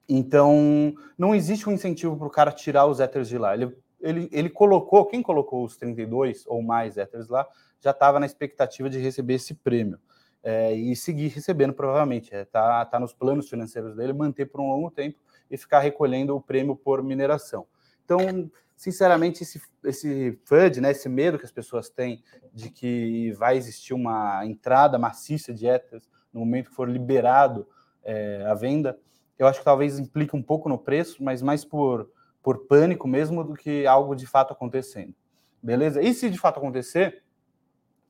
Então, 0.07 0.93
não 1.17 1.35
existe 1.35 1.69
um 1.69 1.71
incentivo 1.71 2.17
para 2.17 2.27
o 2.27 2.31
cara 2.31 2.51
tirar 2.51 2.85
os 2.87 2.99
Ethers 2.99 3.29
de 3.29 3.37
lá. 3.37 3.53
Ele, 3.53 3.77
ele, 4.01 4.29
ele 4.31 4.49
colocou, 4.49 5.05
quem 5.05 5.21
colocou 5.21 5.63
os 5.63 5.77
32 5.77 6.45
ou 6.47 6.63
mais 6.63 6.97
Ethers 6.97 7.27
lá, 7.27 7.47
já 7.79 7.91
estava 7.91 8.19
na 8.19 8.25
expectativa 8.25 8.89
de 8.89 8.97
receber 8.97 9.35
esse 9.35 9.53
prêmio. 9.53 9.99
É, 10.41 10.73
e 10.73 10.95
seguir 10.95 11.27
recebendo, 11.27 11.73
provavelmente. 11.73 12.33
Está 12.33 12.39
é, 12.39 12.45
tá, 12.45 12.85
tá 12.85 12.99
nos 12.99 13.13
planos 13.13 13.49
financeiros 13.49 13.95
dele 13.95 14.13
manter 14.13 14.45
por 14.45 14.61
um 14.61 14.69
longo 14.69 14.89
tempo 14.89 15.19
e 15.51 15.57
ficar 15.57 15.79
recolhendo 15.79 16.35
o 16.35 16.41
prêmio 16.41 16.75
por 16.75 17.03
mineração. 17.03 17.67
Então, 18.09 18.49
sinceramente, 18.75 19.43
esse, 19.43 19.61
esse 19.85 20.39
FUD, 20.43 20.81
né, 20.81 20.89
esse 20.89 21.07
medo 21.07 21.37
que 21.37 21.45
as 21.45 21.51
pessoas 21.51 21.89
têm 21.91 22.23
de 22.51 22.71
que 22.71 23.31
vai 23.33 23.55
existir 23.55 23.93
uma 23.93 24.43
entrada 24.47 24.97
maciça 24.97 25.53
de 25.53 25.67
Ethers 25.67 26.09
no 26.33 26.39
momento 26.39 26.71
que 26.71 26.75
for 26.75 26.89
liberado 26.89 27.67
é, 28.03 28.43
a 28.47 28.55
venda, 28.55 28.97
eu 29.37 29.45
acho 29.45 29.59
que 29.59 29.65
talvez 29.65 29.99
implique 29.99 30.35
um 30.35 30.41
pouco 30.41 30.67
no 30.67 30.77
preço, 30.77 31.23
mas 31.23 31.43
mais 31.43 31.63
por, 31.63 32.09
por 32.41 32.65
pânico 32.65 33.07
mesmo 33.07 33.43
do 33.43 33.53
que 33.53 33.85
algo 33.85 34.15
de 34.15 34.25
fato 34.25 34.53
acontecendo. 34.53 35.13
Beleza? 35.61 36.01
E 36.01 36.11
se 36.11 36.31
de 36.31 36.39
fato 36.39 36.57
acontecer, 36.57 37.21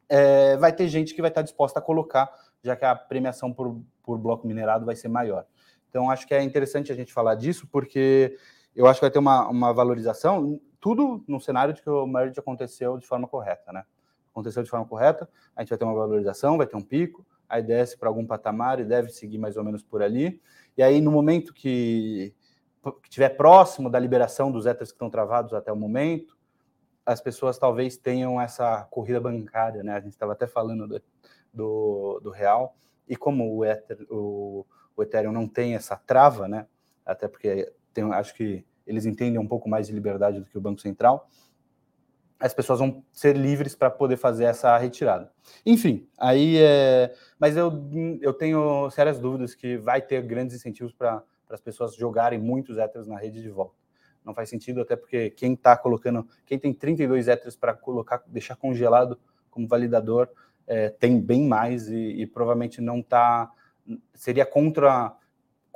é, 0.07 0.55
vai 0.55 0.71
ter 0.71 0.87
gente 0.87 1.13
que 1.13 1.21
vai 1.21 1.29
estar 1.29 1.41
disposta 1.41 1.79
a 1.79 1.81
colocar, 1.81 2.31
já 2.63 2.73
que 2.77 2.85
a 2.85 2.95
premiação 2.95 3.51
por, 3.51 3.81
por 4.01 4.17
bloco 4.17 4.47
minerado 4.47 4.85
vai 4.85 4.95
ser 4.95 5.09
maior. 5.09 5.45
Então, 5.89 6.09
acho 6.09 6.25
que 6.25 6.33
é 6.33 6.41
interessante 6.41 6.89
a 6.89 6.95
gente 6.95 7.11
falar 7.11 7.35
disso, 7.35 7.67
porque 7.69 8.37
eu 8.75 8.87
acho 8.87 8.99
que 8.99 9.05
vai 9.05 9.11
ter 9.11 9.19
uma, 9.19 9.47
uma 9.49 9.73
valorização, 9.73 10.59
tudo 10.79 11.23
no 11.27 11.39
cenário 11.39 11.73
de 11.73 11.81
que 11.81 11.89
o 11.89 12.05
merge 12.07 12.39
aconteceu 12.39 12.97
de 12.97 13.05
forma 13.05 13.27
correta, 13.27 13.71
né? 13.71 13.83
Aconteceu 14.31 14.63
de 14.63 14.69
forma 14.69 14.85
correta, 14.85 15.29
a 15.55 15.61
gente 15.61 15.69
vai 15.69 15.77
ter 15.77 15.85
uma 15.85 15.93
valorização, 15.93 16.57
vai 16.57 16.67
ter 16.67 16.77
um 16.77 16.81
pico, 16.81 17.25
aí 17.47 17.63
desce 17.63 17.97
para 17.97 18.07
algum 18.07 18.25
patamar 18.25 18.79
e 18.79 18.85
deve 18.85 19.09
seguir 19.09 19.37
mais 19.37 19.57
ou 19.57 19.63
menos 19.63 19.81
por 19.81 20.01
ali. 20.01 20.41
E 20.77 20.83
aí, 20.83 21.01
no 21.01 21.11
momento 21.11 21.53
que, 21.53 22.33
que 23.03 23.09
tiver 23.09 23.29
próximo 23.29 23.89
da 23.89 23.99
liberação 23.99 24.51
dos 24.51 24.65
Ethers 24.65 24.91
que 24.91 24.95
estão 24.95 25.09
travados 25.09 25.53
até 25.53 25.71
o 25.71 25.75
momento, 25.75 26.37
as 27.05 27.19
pessoas 27.19 27.57
talvez 27.57 27.97
tenham 27.97 28.39
essa 28.39 28.83
corrida 28.91 29.19
bancária, 29.19 29.81
né? 29.81 29.93
A 29.93 29.99
gente 29.99 30.11
estava 30.11 30.33
até 30.33 30.45
falando 30.45 30.87
do, 30.87 31.01
do, 31.51 32.19
do, 32.23 32.29
real, 32.29 32.77
e 33.07 33.15
como 33.15 33.57
o, 33.57 33.65
Ether, 33.65 34.05
o, 34.11 34.65
o 34.95 35.03
Ethereum 35.03 35.31
não 35.31 35.47
tem 35.47 35.73
essa 35.73 35.97
trava, 35.97 36.47
né? 36.47 36.67
Até 37.03 37.27
porque 37.27 37.73
tem, 38.01 38.13
acho 38.13 38.33
que 38.35 38.65
eles 38.85 39.05
entendem 39.05 39.39
um 39.39 39.47
pouco 39.47 39.69
mais 39.69 39.87
de 39.87 39.93
liberdade 39.93 40.39
do 40.39 40.45
que 40.45 40.57
o 40.57 40.61
Banco 40.61 40.81
Central, 40.81 41.29
as 42.39 42.53
pessoas 42.53 42.79
vão 42.79 43.03
ser 43.11 43.35
livres 43.35 43.75
para 43.75 43.89
poder 43.89 44.15
fazer 44.15 44.45
essa 44.45 44.77
retirada. 44.77 45.31
Enfim, 45.65 46.07
aí 46.17 46.57
é. 46.57 47.13
Mas 47.37 47.57
eu, 47.57 47.71
eu 48.21 48.33
tenho 48.33 48.89
sérias 48.91 49.19
dúvidas 49.19 49.53
que 49.53 49.77
vai 49.77 50.01
ter 50.01 50.21
grandes 50.21 50.55
incentivos 50.55 50.93
para 50.93 51.21
as 51.49 51.59
pessoas 51.59 51.95
jogarem 51.95 52.39
muitos 52.39 52.77
Ethers 52.77 53.07
na 53.07 53.17
rede 53.17 53.41
de 53.41 53.49
volta 53.49 53.79
não 54.29 54.33
faz 54.33 54.49
sentido, 54.49 54.81
até 54.81 54.95
porque 54.95 55.29
quem 55.31 55.53
está 55.53 55.75
colocando, 55.75 56.27
quem 56.45 56.59
tem 56.59 56.73
32 56.73 57.27
Ethers 57.27 57.55
para 57.55 57.73
colocar, 57.73 58.23
deixar 58.27 58.55
congelado 58.55 59.19
como 59.49 59.67
validador, 59.67 60.29
é, 60.67 60.89
tem 60.89 61.19
bem 61.19 61.47
mais 61.47 61.89
e, 61.89 62.21
e 62.21 62.27
provavelmente 62.27 62.79
não 62.79 62.99
está, 62.99 63.49
seria 64.13 64.45
contra 64.45 65.15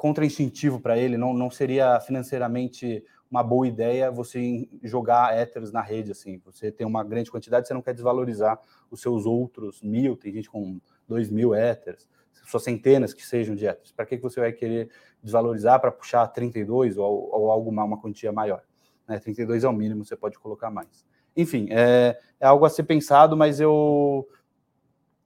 contra 0.03 0.25
instintivo 0.25 0.81
para 0.81 0.97
ele, 0.97 1.15
não, 1.15 1.33
não 1.33 1.49
seria 1.49 1.97
financeiramente 2.01 3.01
uma 3.31 3.41
boa 3.41 3.65
ideia 3.65 4.11
você 4.11 4.67
jogar 4.83 5.39
Ethers 5.39 5.71
na 5.71 5.79
rede, 5.79 6.11
assim, 6.11 6.41
você 6.43 6.69
tem 6.69 6.85
uma 6.85 7.05
grande 7.05 7.31
quantidade, 7.31 7.65
você 7.65 7.73
não 7.73 7.81
quer 7.81 7.93
desvalorizar 7.93 8.59
os 8.91 8.99
seus 8.99 9.25
outros 9.25 9.81
mil, 9.81 10.17
tem 10.17 10.33
gente 10.33 10.49
com 10.49 10.77
dois 11.07 11.29
mil 11.29 11.55
Ethers, 11.55 12.09
suas 12.45 12.63
centenas 12.63 13.13
que 13.13 13.25
sejam 13.25 13.55
de 13.55 13.65
Ethers, 13.65 13.93
para 13.93 14.05
que, 14.05 14.17
que 14.17 14.23
você 14.23 14.41
vai 14.41 14.51
querer 14.51 14.89
desvalorizar 15.23 15.79
para 15.79 15.89
puxar 15.89 16.27
32 16.27 16.97
ou, 16.97 17.29
ou 17.33 17.49
algo 17.49 17.69
uma 17.69 17.97
quantia 17.97 18.33
maior. 18.33 18.61
Né? 19.07 19.17
32 19.19 19.63
é 19.63 19.69
o 19.69 19.71
mínimo, 19.71 20.03
você 20.03 20.17
pode 20.17 20.37
colocar 20.37 20.69
mais. 20.69 21.05
Enfim, 21.33 21.69
é, 21.71 22.19
é 22.41 22.45
algo 22.45 22.65
a 22.65 22.69
ser 22.69 22.83
pensado, 22.83 23.37
mas 23.37 23.61
eu 23.61 24.27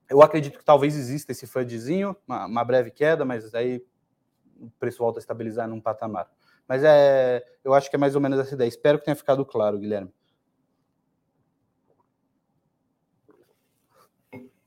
eu 0.07 0.21
acredito 0.21 0.59
que 0.59 0.63
talvez 0.63 0.95
exista 0.95 1.31
esse 1.31 1.47
FUDzinho, 1.47 2.15
uma, 2.27 2.45
uma, 2.45 2.63
breve 2.63 2.91
queda, 2.91 3.25
mas 3.25 3.53
aí 3.55 3.83
o 4.59 4.69
preço 4.79 4.99
volta 4.99 5.19
a 5.19 5.21
estabilizar 5.21 5.67
num 5.67 5.81
patamar. 5.81 6.29
Mas 6.67 6.83
é, 6.83 7.43
eu 7.63 7.73
acho 7.73 7.89
que 7.89 7.95
é 7.95 7.99
mais 7.99 8.15
ou 8.15 8.21
menos 8.21 8.39
essa 8.39 8.53
ideia. 8.53 8.67
Espero 8.67 8.99
que 8.99 9.05
tenha 9.05 9.15
ficado 9.15 9.45
claro, 9.45 9.79
Guilherme. 9.79 10.11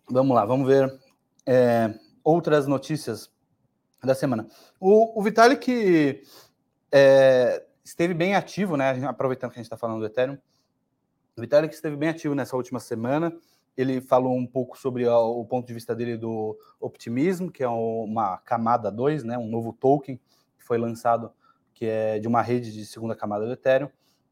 Vamos 0.09 0.35
lá, 0.35 0.44
vamos 0.44 0.66
ver 0.66 0.99
é, 1.47 1.94
outras 2.25 2.66
notícias 2.66 3.30
da 4.02 4.14
semana. 4.14 4.49
O, 4.80 5.18
o 5.18 5.23
Vitalik 5.23 6.23
é, 6.90 7.64
esteve 7.85 8.14
bem 8.14 8.35
ativo, 8.35 8.76
né? 8.76 8.90
Aproveitando 9.06 9.50
que 9.50 9.59
a 9.59 9.62
gente 9.62 9.66
está 9.66 9.76
falando 9.76 10.00
do 10.00 10.06
Ethereum, 10.06 10.38
o 11.37 11.40
Vitalik 11.40 11.75
esteve 11.75 11.97
bem 11.97 12.09
ativo 12.09 12.35
nessa 12.35 12.56
última 12.56 12.80
semana. 12.80 13.32
Ele 13.80 14.00
falou 14.00 14.37
um 14.37 14.46
pouco 14.46 14.78
sobre 14.78 15.06
o 15.08 15.44
ponto 15.44 15.66
de 15.66 15.75
vista 15.75 15.94
dele 15.94 16.16
do 16.16 16.58
Optimismo, 16.78 17.50
que 17.50 17.62
é 17.62 17.68
uma 17.68 18.38
camada 18.38 18.90
2, 18.90 19.25
né? 19.25 19.38
Um 19.38 19.49
novo 19.49 19.72
token 19.72 20.16
que 20.56 20.64
foi 20.64 20.78
lançado, 20.78 21.32
que 21.72 21.87
é 21.87 22.18
de 22.18 22.28
uma 22.28 22.42
rede 22.42 22.72
de 22.72 22.84
segunda 22.84 23.14
camada 23.14 23.46
do 23.46 23.52
Ethereum. 23.52 23.88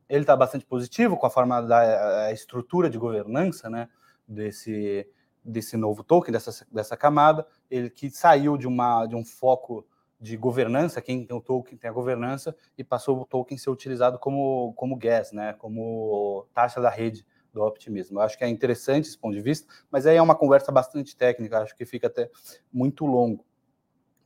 Ele 0.08 0.22
está 0.22 0.36
bastante 0.36 0.64
positivo 0.64 1.16
com 1.16 1.26
a 1.26 1.30
forma 1.30 1.60
da 1.60 2.32
estrutura 2.32 2.90
de 2.90 2.98
governança, 2.98 3.70
né? 3.70 3.88
Desse 4.26 5.06
desse 5.48 5.76
novo 5.76 6.04
token, 6.04 6.30
dessa, 6.30 6.66
dessa 6.70 6.96
camada, 6.96 7.46
ele 7.70 7.88
que 7.88 8.10
saiu 8.10 8.56
de, 8.56 8.66
uma, 8.66 9.06
de 9.06 9.16
um 9.16 9.24
foco 9.24 9.86
de 10.20 10.36
governança, 10.36 11.00
quem 11.00 11.24
tem 11.24 11.36
o 11.36 11.40
token 11.40 11.78
tem 11.78 11.88
a 11.88 11.92
governança, 11.92 12.54
e 12.76 12.84
passou 12.84 13.20
o 13.20 13.24
token 13.24 13.56
ser 13.56 13.70
utilizado 13.70 14.18
como, 14.18 14.72
como 14.74 14.96
gas, 14.96 15.32
né, 15.32 15.54
como 15.54 16.46
taxa 16.52 16.80
da 16.80 16.90
rede 16.90 17.24
do 17.52 17.62
optimismo. 17.62 18.18
Eu 18.18 18.22
acho 18.22 18.36
que 18.36 18.44
é 18.44 18.48
interessante 18.48 19.08
esse 19.08 19.18
ponto 19.18 19.34
de 19.34 19.40
vista, 19.40 19.66
mas 19.90 20.06
aí 20.06 20.16
é 20.16 20.22
uma 20.22 20.34
conversa 20.34 20.70
bastante 20.72 21.16
técnica, 21.16 21.60
acho 21.60 21.76
que 21.76 21.84
fica 21.84 22.06
até 22.06 22.30
muito 22.72 23.06
longo. 23.06 23.44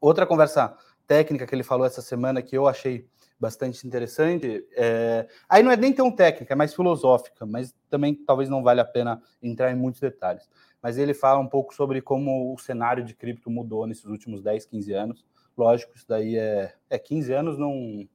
Outra 0.01 0.27
conversa 0.27 0.77
técnica 1.07 1.47
que 1.47 1.55
ele 1.55 1.63
falou 1.63 1.87
essa 1.87 2.03
semana 2.03 2.43
que 2.43 2.57
eu 2.57 2.67
achei 2.67 3.07
bastante 3.39 3.87
interessante. 3.87 4.65
É... 4.77 5.27
Aí 5.49 5.63
não 5.63 5.73
é 5.73 5.77
nem 5.77 5.93
tão 5.93 6.11
técnica, 6.11 6.55
é 6.55 6.57
mais 6.57 6.75
filosófica, 6.75 7.45
mas 7.45 7.75
também 7.91 8.15
talvez 8.15 8.49
não 8.49 8.63
vale 8.63 8.81
a 8.81 8.85
pena 8.85 9.21
entrar 9.43 9.73
em 9.73 9.77
muitos 9.77 10.01
detalhes 10.01 10.49
mas 10.83 10.99
ele 10.99 11.15
fala 11.15 11.39
um 11.39 11.47
pouco 11.47 11.73
sobre 11.73 12.03
como 12.03 12.53
o 12.53 12.59
cenário 12.59 13.05
de 13.05 13.15
cripto 13.15 13.49
mudou 13.49 13.87
nesses 13.87 14.05
últimos 14.05 14.43
10, 14.43 14.67
15 14.67 14.93
anos. 14.93 15.25
Lógico, 15.57 15.95
isso 15.95 16.07
daí 16.09 16.37
é, 16.37 16.75
é 16.91 16.99
15 16.99 17.33
anos, 17.33 17.59
não 17.59 18.09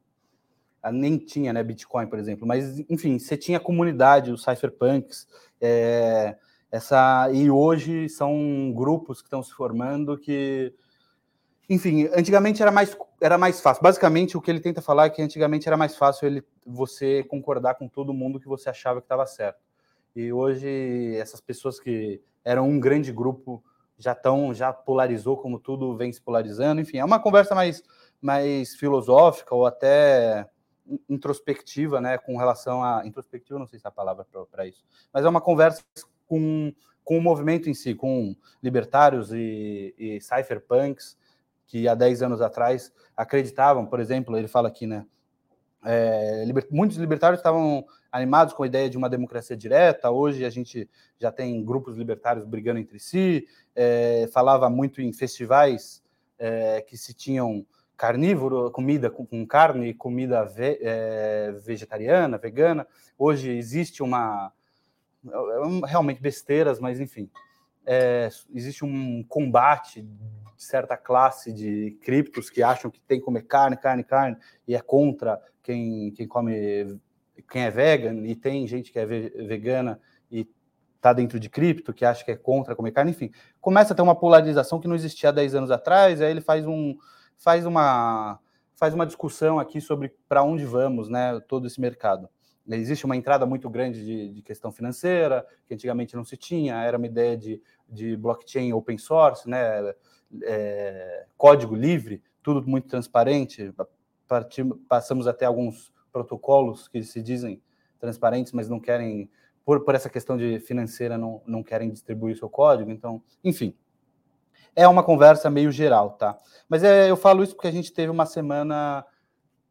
nem 0.92 1.18
tinha 1.18 1.52
né, 1.52 1.64
Bitcoin, 1.64 2.08
por 2.08 2.20
exemplo, 2.20 2.48
mas 2.48 2.80
enfim, 2.90 3.20
você 3.20 3.36
tinha 3.36 3.58
a 3.58 3.62
comunidade, 3.62 4.32
os 4.32 4.44
cypherpunks, 4.44 5.28
é, 5.60 6.38
essa, 6.72 7.30
e 7.32 7.50
hoje 7.50 8.10
são 8.10 8.74
grupos 8.76 9.22
que 9.22 9.28
estão 9.28 9.42
se 9.42 9.54
formando 9.54 10.18
que, 10.18 10.74
enfim, 11.70 12.10
antigamente 12.14 12.62
era 12.62 12.72
mais, 12.72 12.96
era 13.22 13.38
mais 13.38 13.62
fácil. 13.62 13.82
Basicamente, 13.82 14.38
o 14.38 14.42
que 14.42 14.52
ele 14.52 14.60
tenta 14.60 14.82
falar 14.82 15.06
é 15.06 15.10
que 15.10 15.22
antigamente 15.22 15.68
era 15.68 15.78
mais 15.78 15.96
fácil 15.96 16.28
ele, 16.28 16.44
você 16.66 17.24
concordar 17.24 17.76
com 17.76 17.88
todo 17.88 18.14
mundo 18.14 18.40
que 18.40 18.48
você 18.48 18.70
achava 18.70 19.00
que 19.00 19.06
estava 19.06 19.26
certo. 19.26 19.60
E 20.16 20.32
hoje, 20.34 21.16
essas 21.16 21.40
pessoas 21.40 21.80
que 21.80 22.22
eram 22.44 22.68
um 22.68 22.80
grande 22.80 23.12
grupo 23.12 23.64
já 23.98 24.14
tão 24.14 24.54
já 24.54 24.72
polarizou 24.72 25.38
como 25.38 25.60
tudo 25.60 25.96
vem 25.96 26.12
se 26.12 26.22
polarizando. 26.22 26.82
Enfim, 26.82 26.98
é 26.98 27.06
uma 27.06 27.20
conversa 27.20 27.56
mais, 27.56 27.84
mais 28.22 28.76
filosófica 28.76 29.56
ou 29.56 29.66
até 29.66 30.48
introspectiva, 31.10 32.00
né, 32.00 32.18
com 32.18 32.38
relação 32.38 32.84
a 32.84 33.06
introspectiva, 33.06 33.60
não 33.60 33.68
sei 33.68 33.80
se 33.80 33.86
é 33.86 33.90
a 33.90 33.92
palavra 33.92 34.26
para 34.52 34.66
isso, 34.66 34.86
mas 35.14 35.26
é 35.26 35.30
uma 35.30 35.42
conversa 35.42 35.84
com, 36.28 36.74
com 37.04 37.18
o 37.18 37.22
movimento 37.22 37.70
em 37.70 37.74
si, 37.74 37.94
com 37.94 38.36
libertários 38.62 39.32
e, 39.32 39.94
e 39.98 40.22
cypherpunks 40.22 41.18
que 41.66 41.88
há 41.88 41.96
10 41.96 42.24
anos 42.24 42.42
atrás 42.42 42.94
acreditavam, 43.16 43.86
por 43.86 44.00
exemplo, 44.00 44.38
ele 44.38 44.48
fala 44.48 44.68
aqui, 44.68 44.88
né, 44.88 45.06
é, 45.84 46.44
liber, 46.46 46.68
muitos 46.72 46.98
libertários 46.98 47.40
estavam 47.40 47.86
animados 48.12 48.54
com 48.54 48.64
a 48.64 48.68
ideia 48.68 48.90
de 48.90 48.98
uma 48.98 49.10
democracia 49.10 49.56
direta. 49.56 50.10
Hoje 50.10 50.44
a 50.44 50.50
gente 50.50 50.90
já 51.20 51.32
tem 51.32 51.64
grupos 51.64 51.96
libertários 51.96 52.46
brigando 52.46 52.80
entre 52.80 53.00
si. 53.00 53.48
É, 53.76 54.28
falava 54.34 54.70
muito 54.70 55.02
em 55.02 55.14
festivais 55.14 56.04
é, 56.38 56.82
que 56.82 56.98
se 56.98 57.14
tinham 57.14 57.66
carnívoro, 57.98 58.70
comida 58.70 59.10
com, 59.10 59.46
carne, 59.46 59.94
comida 59.94 60.46
ve, 60.46 60.78
é, 60.82 61.52
vegetariana, 61.66 62.38
vegana. 62.38 62.88
Hoje 63.18 63.50
existe 63.50 64.04
uma 64.04 64.54
é, 65.26 65.88
realmente 65.88 66.22
besteiras, 66.22 66.80
mas 66.80 67.00
enfim, 67.00 67.30
é, 67.86 68.30
existe 68.54 68.86
um 68.86 69.24
combate 69.28 70.04
de 70.04 70.64
certa 70.64 70.96
classe 70.96 71.52
de 71.52 71.98
criptos 72.02 72.50
que 72.50 72.62
acham 72.62 72.92
que 72.92 73.02
tem 73.02 73.20
que 73.20 73.26
comer 73.26 73.44
carne, 73.44 73.76
carne, 73.76 74.04
carne, 74.04 74.38
e 74.68 74.76
é 74.76 74.80
contra 74.80 75.42
quem, 75.64 76.12
quem 76.12 76.28
come, 76.28 77.00
quem 77.50 77.64
é 77.64 77.72
vegan, 77.72 78.26
e 78.28 78.36
tem 78.36 78.68
gente 78.68 78.92
que 78.92 79.00
é 79.00 79.06
vegana 79.06 80.00
e 80.32 80.48
está 80.96 81.14
dentro 81.14 81.40
de 81.40 81.50
cripto, 81.50 81.94
que 81.94 82.06
acha 82.06 82.24
que 82.24 82.32
é 82.32 82.36
contra 82.36 82.76
comer 82.76 82.92
carne, 82.92 83.12
enfim, 83.12 83.32
começa 83.60 83.94
a 83.94 83.96
ter 83.96 84.02
uma 84.02 84.16
polarização 84.16 84.80
que 84.80 84.88
não 84.88 84.96
existia 84.96 85.30
há 85.30 85.32
10 85.32 85.56
anos 85.56 85.72
atrás, 85.72 86.22
aí 86.22 86.30
ele 86.30 86.42
faz 86.42 86.66
um 86.68 86.96
faz 87.38 87.66
uma 87.66 88.40
faz 88.76 88.94
uma 88.94 89.08
discussão 89.08 89.58
aqui 89.58 89.82
sobre 89.82 90.14
para 90.30 90.44
onde 90.44 90.64
vamos, 90.64 91.10
né, 91.10 91.40
todo 91.48 91.66
esse 91.66 91.82
mercado. 91.82 92.30
Existe 92.70 93.06
uma 93.06 93.16
entrada 93.16 93.46
muito 93.46 93.68
grande 93.70 94.06
de, 94.06 94.34
de, 94.34 94.42
questão 94.44 94.72
financeira, 94.72 95.44
que 95.66 95.74
antigamente 95.74 96.16
não 96.16 96.24
se 96.24 96.38
tinha, 96.38 96.76
era 96.84 96.98
uma 96.98 97.08
ideia 97.08 97.36
de, 97.36 97.60
de 97.90 98.16
blockchain 98.16 98.74
open 98.74 98.98
source, 98.98 99.50
né, 99.50 99.96
é, 100.44 101.26
código 101.38 101.76
livre, 101.76 102.22
tudo 102.44 102.68
muito 102.68 102.88
transparente. 102.88 103.74
Partimos, 104.28 104.78
passamos 104.88 105.28
até 105.28 105.46
alguns 105.46 105.92
protocolos 106.12 106.88
que 106.88 107.02
se 107.04 107.22
dizem 107.22 107.62
transparentes, 108.00 108.52
mas 108.52 108.70
não 108.70 108.80
querem, 108.80 109.30
por, 109.66 109.84
por 109.84 109.96
essa 109.96 110.10
questão 110.10 110.38
de 110.38 110.60
financeira, 110.60 111.18
não, 111.18 111.42
não 111.48 111.64
querem 111.64 111.90
distribuir 111.90 112.38
seu 112.38 112.50
código. 112.50 112.92
Então, 112.92 113.24
enfim, 113.44 113.74
é 114.78 114.88
uma 114.88 115.02
conversa 115.02 115.50
meio 115.50 115.72
geral, 115.72 116.12
tá? 116.12 116.38
Mas 116.70 116.84
é, 116.84 117.10
eu 117.10 117.18
falo 117.18 117.44
isso 117.44 117.56
porque 117.56 117.68
a 117.68 117.72
gente 117.72 117.92
teve 117.92 118.12
uma 118.12 118.28
semana 118.28 119.04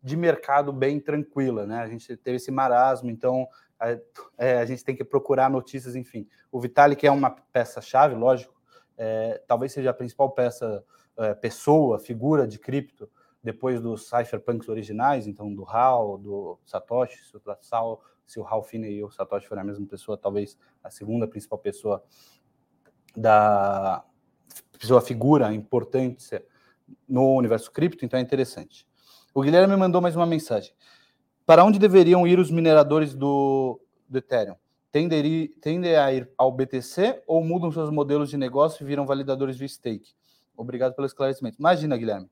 de 0.03 0.17
mercado 0.17 0.73
bem 0.73 0.99
tranquila, 0.99 1.65
né? 1.65 1.79
A 1.79 1.87
gente 1.87 2.17
teve 2.17 2.39
esse 2.39 2.51
marasmo, 2.51 3.09
então 3.09 3.47
a, 3.79 3.97
é, 4.37 4.59
a 4.59 4.65
gente 4.67 4.85
tem 4.85 4.97
que 4.97 5.05
procurar 5.05 5.49
notícias, 5.49 5.95
enfim. 5.95 6.27
O 6.51 6.59
Vitalik 6.59 7.07
é 7.07 7.11
uma 7.11 7.31
peça-chave, 7.31 8.17
lógico, 8.17 8.61
é, 8.99 9.41
talvez 9.47 9.73
seja 9.73 9.91
a 9.91 9.95
principal 9.95 10.31
peça, 10.33 10.85
é, 11.19 11.35
pessoa, 11.35 12.01
figura 12.01 12.45
de 12.45 12.59
cripto, 12.59 13.09
depois 13.41 13.81
dos 13.81 14.09
cypherpunks 14.09 14.69
originais, 14.69 15.29
então 15.29 15.55
do 15.55 15.65
Hal, 15.65 16.19
do 16.19 16.59
Satoshi, 16.67 17.25
se 17.25 17.37
o, 17.37 18.01
se 18.27 18.41
o 18.41 18.45
Hal 18.45 18.61
Finney 18.65 18.97
e 18.97 19.05
o 19.05 19.11
Satoshi 19.13 19.47
forem 19.47 19.63
a 19.63 19.67
mesma 19.67 19.87
pessoa, 19.87 20.19
talvez 20.19 20.59
a 20.83 20.91
segunda 20.91 21.29
principal 21.29 21.61
pessoa 21.61 22.03
da, 23.17 24.05
pessoa 24.79 25.01
figura 25.01 25.53
importante 25.53 26.41
no 27.09 27.35
universo 27.37 27.71
cripto, 27.71 28.05
então 28.05 28.19
é 28.19 28.23
interessante. 28.23 28.87
O 29.35 29.43
Guilherme 29.43 29.75
me 29.75 29.79
mandou 29.79 30.01
mais 30.01 30.17
uma 30.17 30.27
mensagem. 30.27 30.73
Para 31.45 31.65
onde 31.65 31.79
deveriam 31.79 32.27
ir 32.27 32.39
os 32.39 32.51
mineradores 32.51 33.15
do, 33.15 33.81
do 34.09 34.19
Ethereum? 34.19 34.57
Tendem, 34.91 35.49
tendem 35.61 35.97
a 35.97 36.13
ir 36.13 36.31
ao 36.39 36.51
BTC 36.51 37.23
ou 37.27 37.45
mudam 37.45 37.71
seus 37.71 37.91
modelos 37.91 38.31
de 38.31 38.37
negócio 38.37 38.83
e 38.83 38.87
viram 38.87 39.05
validadores 39.05 39.57
de 39.57 39.69
stake? 39.69 40.15
Obrigado 40.57 40.95
pelo 40.95 41.07
esclarecimento. 41.07 41.59
Imagina, 41.59 41.97
Guilherme. 41.97 42.31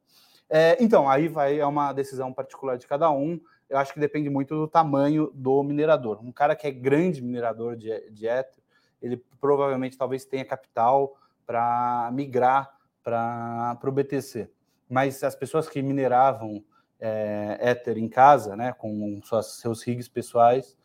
É, 0.49 0.77
então, 0.83 1.09
aí 1.09 1.29
vai 1.29 1.59
é 1.59 1.67
uma 1.67 1.93
decisão 1.93 2.33
particular 2.33 2.79
de 2.79 2.87
cada 2.87 3.11
um. 3.11 3.39
Eu 3.69 3.79
acho 3.79 3.93
que 3.93 4.01
depende 4.01 4.31
muito 4.31 4.55
do 4.55 4.69
tamanho 4.69 5.31
do 5.35 5.63
minerador. 5.63 6.21
Um 6.25 6.33
cara 6.33 6.57
que 6.57 6.67
é 6.67 6.71
grande 6.71 7.23
minerador 7.23 7.77
de, 7.77 8.11
de 8.11 8.27
Ether, 8.27 8.63
ele 9.01 9.23
provavelmente 9.41 9.99
talvez 9.99 10.25
tenha 10.25 10.45
capital 10.45 11.15
para 11.47 12.11
migrar 12.13 12.73
para 13.03 13.79
o 13.85 13.93
BTC. 13.93 14.51
Mas 14.89 15.23
as 15.23 15.35
pessoas 15.35 15.69
que 15.69 15.83
mineravam 15.83 16.65
é, 17.01 17.59
Ether 17.61 17.99
em 17.99 18.09
casa, 18.09 18.57
né, 18.57 18.73
com 18.73 19.21
suas, 19.23 19.59
seus 19.59 19.83
rigs 19.83 20.09
pessoais, 20.09 20.77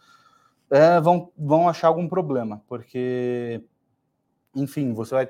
é, 0.70 1.00
vão, 1.00 1.32
vão 1.38 1.68
achar 1.68 1.88
algum 1.88 2.08
problema, 2.08 2.64
porque, 2.68 3.64
enfim, 4.54 4.94
você 4.94 5.16
vai, 5.16 5.30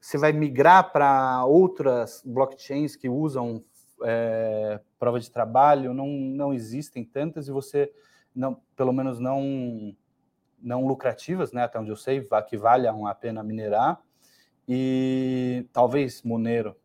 você 0.00 0.16
vai 0.16 0.32
migrar 0.32 0.92
para 0.92 1.44
outras 1.44 2.22
blockchains 2.24 2.96
que 2.96 3.08
usam 3.08 3.62
é, 4.02 4.80
prova 4.98 5.20
de 5.20 5.30
trabalho, 5.30 5.92
não, 5.92 6.06
não 6.06 6.54
existem 6.54 7.04
tantas, 7.04 7.48
e 7.48 7.52
você, 7.52 7.92
não, 8.34 8.60
pelo 8.76 8.92
menos 8.92 9.18
não, 9.18 9.94
não 10.58 10.86
lucrativas, 10.86 11.52
né, 11.52 11.64
até 11.64 11.78
onde 11.78 11.90
eu 11.90 11.96
sei, 11.96 12.26
que 12.48 12.56
valham 12.56 13.06
a 13.06 13.14
pena 13.14 13.42
minerar, 13.42 14.00
e 14.68 15.66
talvez 15.72 16.22
Monero. 16.22 16.76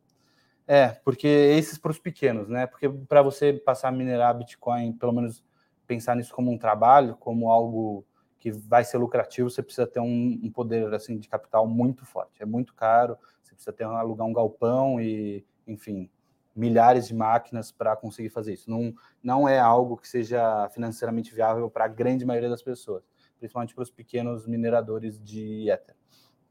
É, 0.67 0.89
porque 1.03 1.27
esses 1.27 1.77
para 1.77 1.91
os 1.91 1.99
pequenos, 1.99 2.47
né? 2.47 2.65
Porque 2.65 2.87
para 2.87 3.21
você 3.21 3.53
passar 3.53 3.89
a 3.89 3.91
minerar 3.91 4.37
Bitcoin, 4.37 4.93
pelo 4.93 5.11
menos 5.11 5.43
pensar 5.85 6.15
nisso 6.15 6.33
como 6.33 6.51
um 6.51 6.57
trabalho, 6.57 7.17
como 7.17 7.51
algo 7.51 8.05
que 8.39 8.51
vai 8.51 8.83
ser 8.83 8.97
lucrativo, 8.97 9.49
você 9.49 9.61
precisa 9.61 9.85
ter 9.85 9.99
um, 9.99 10.39
um 10.43 10.51
poder 10.51 10.93
assim 10.93 11.17
de 11.17 11.27
capital 11.27 11.67
muito 11.67 12.05
forte. 12.05 12.41
É 12.41 12.45
muito 12.45 12.73
caro, 12.73 13.17
você 13.43 13.53
precisa 13.53 13.73
ter 13.73 13.83
alugar 13.83 14.25
um 14.25 14.33
galpão 14.33 14.99
e, 14.99 15.45
enfim, 15.67 16.09
milhares 16.55 17.07
de 17.07 17.13
máquinas 17.13 17.71
para 17.71 17.95
conseguir 17.95 18.29
fazer 18.29 18.53
isso. 18.53 18.69
Não, 18.69 18.93
não 19.21 19.47
é 19.47 19.59
algo 19.59 19.97
que 19.97 20.07
seja 20.07 20.69
financeiramente 20.69 21.33
viável 21.33 21.69
para 21.69 21.85
a 21.85 21.87
grande 21.87 22.25
maioria 22.25 22.49
das 22.49 22.63
pessoas, 22.63 23.03
principalmente 23.37 23.75
para 23.75 23.83
os 23.83 23.91
pequenos 23.91 24.47
mineradores 24.47 25.21
de 25.21 25.69
Ether. 25.69 25.95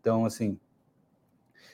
Então, 0.00 0.24
assim, 0.24 0.58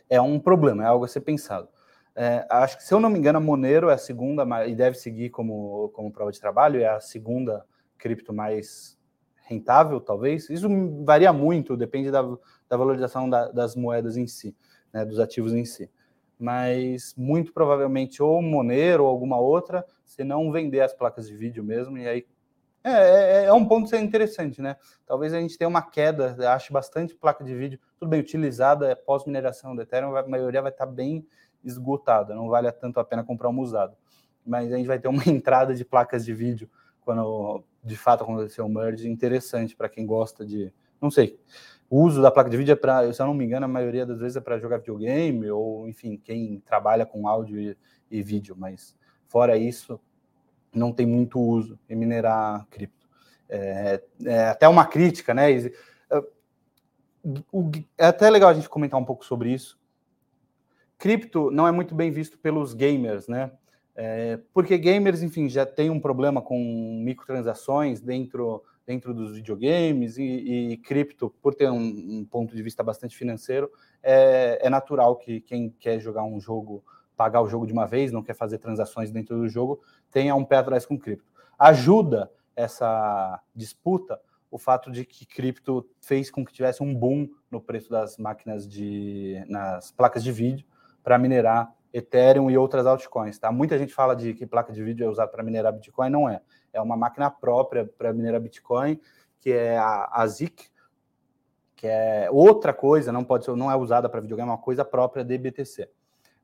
é 0.08 0.20
um 0.20 0.38
problema, 0.38 0.84
é 0.84 0.86
algo 0.86 1.04
a 1.04 1.08
ser 1.08 1.20
pensado. 1.20 1.68
É, 2.14 2.46
acho 2.48 2.78
que, 2.78 2.84
se 2.84 2.94
eu 2.94 2.98
não 2.98 3.10
me 3.10 3.18
engano, 3.18 3.38
a 3.38 3.40
Monero 3.40 3.90
é 3.90 3.94
a 3.94 3.98
segunda, 3.98 4.44
e 4.66 4.74
deve 4.74 4.96
seguir 4.96 5.30
como, 5.30 5.90
como 5.90 6.10
prova 6.10 6.32
de 6.32 6.40
trabalho, 6.40 6.80
é 6.80 6.88
a 6.88 7.00
segunda 7.00 7.64
cripto 7.98 8.32
mais 8.32 8.96
rentável, 9.44 10.00
talvez. 10.00 10.48
Isso 10.48 10.68
varia 11.04 11.32
muito, 11.32 11.76
depende 11.76 12.10
da, 12.10 12.22
da 12.68 12.76
valorização 12.76 13.28
da, 13.28 13.50
das 13.50 13.76
moedas 13.76 14.16
em 14.16 14.26
si, 14.26 14.56
né, 14.92 15.04
dos 15.04 15.20
ativos 15.20 15.52
em 15.52 15.64
si. 15.64 15.90
Mas 16.38 17.14
muito 17.16 17.52
provavelmente 17.52 18.22
ou 18.22 18.42
Monero 18.42 19.04
ou 19.04 19.10
alguma 19.10 19.38
outra, 19.38 19.84
se 20.04 20.24
não 20.24 20.50
vender 20.50 20.80
as 20.80 20.92
placas 20.92 21.28
de 21.28 21.36
vídeo 21.36 21.62
mesmo, 21.62 21.96
e 21.98 22.08
aí 22.08 22.26
é, 22.88 22.92
é, 22.92 23.44
é, 23.46 23.53
um 23.53 23.66
ponto 23.66 23.94
interessante, 23.96 24.62
né? 24.62 24.77
Talvez 25.05 25.35
a 25.35 25.40
gente 25.40 25.59
tenha 25.59 25.66
uma 25.66 25.83
queda, 25.83 26.37
acho 26.53 26.72
bastante 26.72 27.16
placa 27.16 27.42
de 27.42 27.53
vídeo, 27.53 27.81
tudo 27.99 28.09
bem 28.09 28.20
utilizada, 28.20 28.88
é 28.88 28.94
pós-mineração 28.94 29.75
do 29.75 29.83
Ethereum, 29.83 30.14
a 30.14 30.27
maioria 30.29 30.62
vai 30.62 30.70
estar 30.70 30.87
bem 30.87 31.27
esgotada, 31.64 32.33
não 32.33 32.49
vale 32.49 32.70
tanto 32.70 33.01
a 33.01 33.05
pena 33.05 33.25
comprar 33.25 33.49
um 33.49 33.59
usado. 33.59 33.96
Mas 34.46 34.72
a 34.72 34.77
gente 34.77 34.87
vai 34.87 35.01
ter 35.01 35.09
uma 35.09 35.22
entrada 35.29 35.75
de 35.75 35.85
placas 35.85 36.25
de 36.25 36.33
vídeo 36.33 36.70
quando 37.01 37.64
de 37.83 37.96
fato 37.96 38.22
acontecer 38.22 38.62
o 38.62 38.68
merge 38.68 39.09
interessante 39.09 39.75
para 39.75 39.88
quem 39.88 40.07
gosta 40.07 40.46
de, 40.46 40.72
não 41.01 41.11
sei, 41.11 41.40
o 41.90 42.03
uso 42.03 42.22
da 42.22 42.31
placa 42.31 42.51
de 42.51 42.57
vídeo 42.57 42.72
é 42.72 42.77
para, 42.77 43.12
se 43.12 43.20
eu 43.20 43.27
não 43.27 43.35
me 43.35 43.44
engano, 43.44 43.64
a 43.64 43.68
maioria 43.68 44.07
das 44.07 44.20
vezes 44.20 44.37
é 44.37 44.40
para 44.40 44.59
jogar 44.59 44.79
videogame 44.79 45.51
ou, 45.51 45.88
enfim, 45.88 46.16
quem 46.16 46.61
trabalha 46.61 47.05
com 47.05 47.27
áudio 47.27 47.59
e, 47.59 47.77
e 48.11 48.22
vídeo, 48.22 48.57
mas 48.57 48.96
fora 49.27 49.57
isso, 49.57 50.01
não 50.74 50.92
tem 50.92 51.07
muito 51.07 51.40
uso 51.40 51.79
em 51.88 51.96
minerar 51.96 52.66
cripto. 52.70 53.09
É, 53.48 54.02
é 54.24 54.48
até 54.48 54.68
uma 54.68 54.85
crítica, 54.85 55.33
né? 55.33 55.52
É, 55.52 55.70
é 57.98 58.07
até 58.07 58.29
legal 58.31 58.50
a 58.50 58.55
gente 58.55 58.68
comentar 58.68 59.00
um 59.00 59.05
pouco 59.05 59.24
sobre 59.24 59.52
isso. 59.52 59.79
Cripto 60.98 61.50
não 61.50 61.66
é 61.66 61.72
muito 61.72 61.94
bem 61.94 62.11
visto 62.11 62.38
pelos 62.38 62.72
gamers, 62.72 63.29
né? 63.29 63.50
É, 63.94 64.38
porque 64.52 64.76
gamers, 64.76 65.22
enfim, 65.22 65.48
já 65.48 65.64
tem 65.64 65.88
um 65.88 65.98
problema 65.98 66.42
com 66.42 66.59
microtransações 67.02 67.98
dentro, 68.00 68.62
dentro 68.87 69.14
dos 69.14 69.35
videogames 69.35 70.18
e, 70.18 70.22
e 70.22 70.76
cripto, 70.76 71.35
por 71.40 71.55
ter 71.55 71.70
um, 71.70 71.79
um, 71.79 72.26
ponto 72.31 72.55
de 72.55 72.62
vista 72.62 72.83
bastante 72.83 73.16
financeiro, 73.16 73.70
é, 74.02 74.59
é 74.66 74.68
natural 74.68 75.16
que 75.16 75.40
quem 75.40 75.70
quer 75.81 75.98
jogar 75.98 76.24
um 76.24 76.38
jogo 76.38 76.85
pagar 77.16 77.40
o 77.40 77.48
jogo 77.48 77.66
de 77.66 77.72
uma 77.72 77.87
vez, 77.87 78.12
não 78.12 78.22
quer 78.22 78.35
fazer 78.35 78.59
transações 78.59 79.11
dentro 79.11 79.38
do 79.38 79.48
jogo, 79.48 79.81
tenha 80.11 80.35
um 80.35 80.44
pé 80.44 80.57
atrás 80.57 80.85
com 80.85 80.98
cripto. 80.98 81.33
Ajuda 81.59 82.31
essa 82.55 83.40
disputa 83.55 84.20
o 84.50 84.59
fato 84.59 84.90
de 84.90 85.05
que 85.05 85.26
cripto 85.26 85.88
fez 86.00 86.31
com 86.31 86.44
que 86.44 86.52
tivesse 86.52 86.83
um 86.83 86.94
boom 86.94 87.29
no 87.50 87.61
preço 87.61 87.90
das 87.90 88.16
máquinas 88.16 88.66
de 88.68 89.42
nas 89.48 89.90
placas 89.90 90.22
de 90.22 90.31
vídeo 90.31 90.66
para 91.02 91.18
minerar 91.18 91.74
Ethereum 91.92 92.50
e 92.50 92.59
outras 92.59 92.87
altcoins, 92.87 93.38
tá? 93.38 93.50
Muita 93.50 93.79
gente 93.79 93.94
fala 93.94 94.14
de 94.14 94.35
que 94.35 94.46
placa 94.46 94.72
de 94.72 94.83
vídeo 94.83 95.07
é 95.07 95.09
usada 95.09 95.31
para 95.31 95.42
minerar 95.42 95.72
Bitcoin, 95.72 96.11
não 96.11 96.29
é. 96.29 96.42
É 96.72 96.81
uma 96.81 96.96
máquina 96.96 97.31
própria 97.31 97.87
para 97.87 98.12
minerar 98.12 98.40
Bitcoin, 98.40 99.00
que 99.40 99.50
é 99.50 99.79
a, 99.79 100.09
a 100.12 100.26
ZIC, 100.26 100.68
que 101.74 101.87
é 101.87 102.29
outra 102.31 102.74
coisa, 102.74 103.12
não 103.12 103.24
pode 103.24 103.44
ser, 103.44 103.57
não 103.57 103.70
é 103.70 103.76
usada 103.76 104.09
para 104.09 104.20
videogame, 104.20 104.48
é 104.48 104.52
uma 104.52 104.59
coisa 104.59 104.85
própria 104.85 105.24
de 105.24 105.38
BTC 105.38 105.88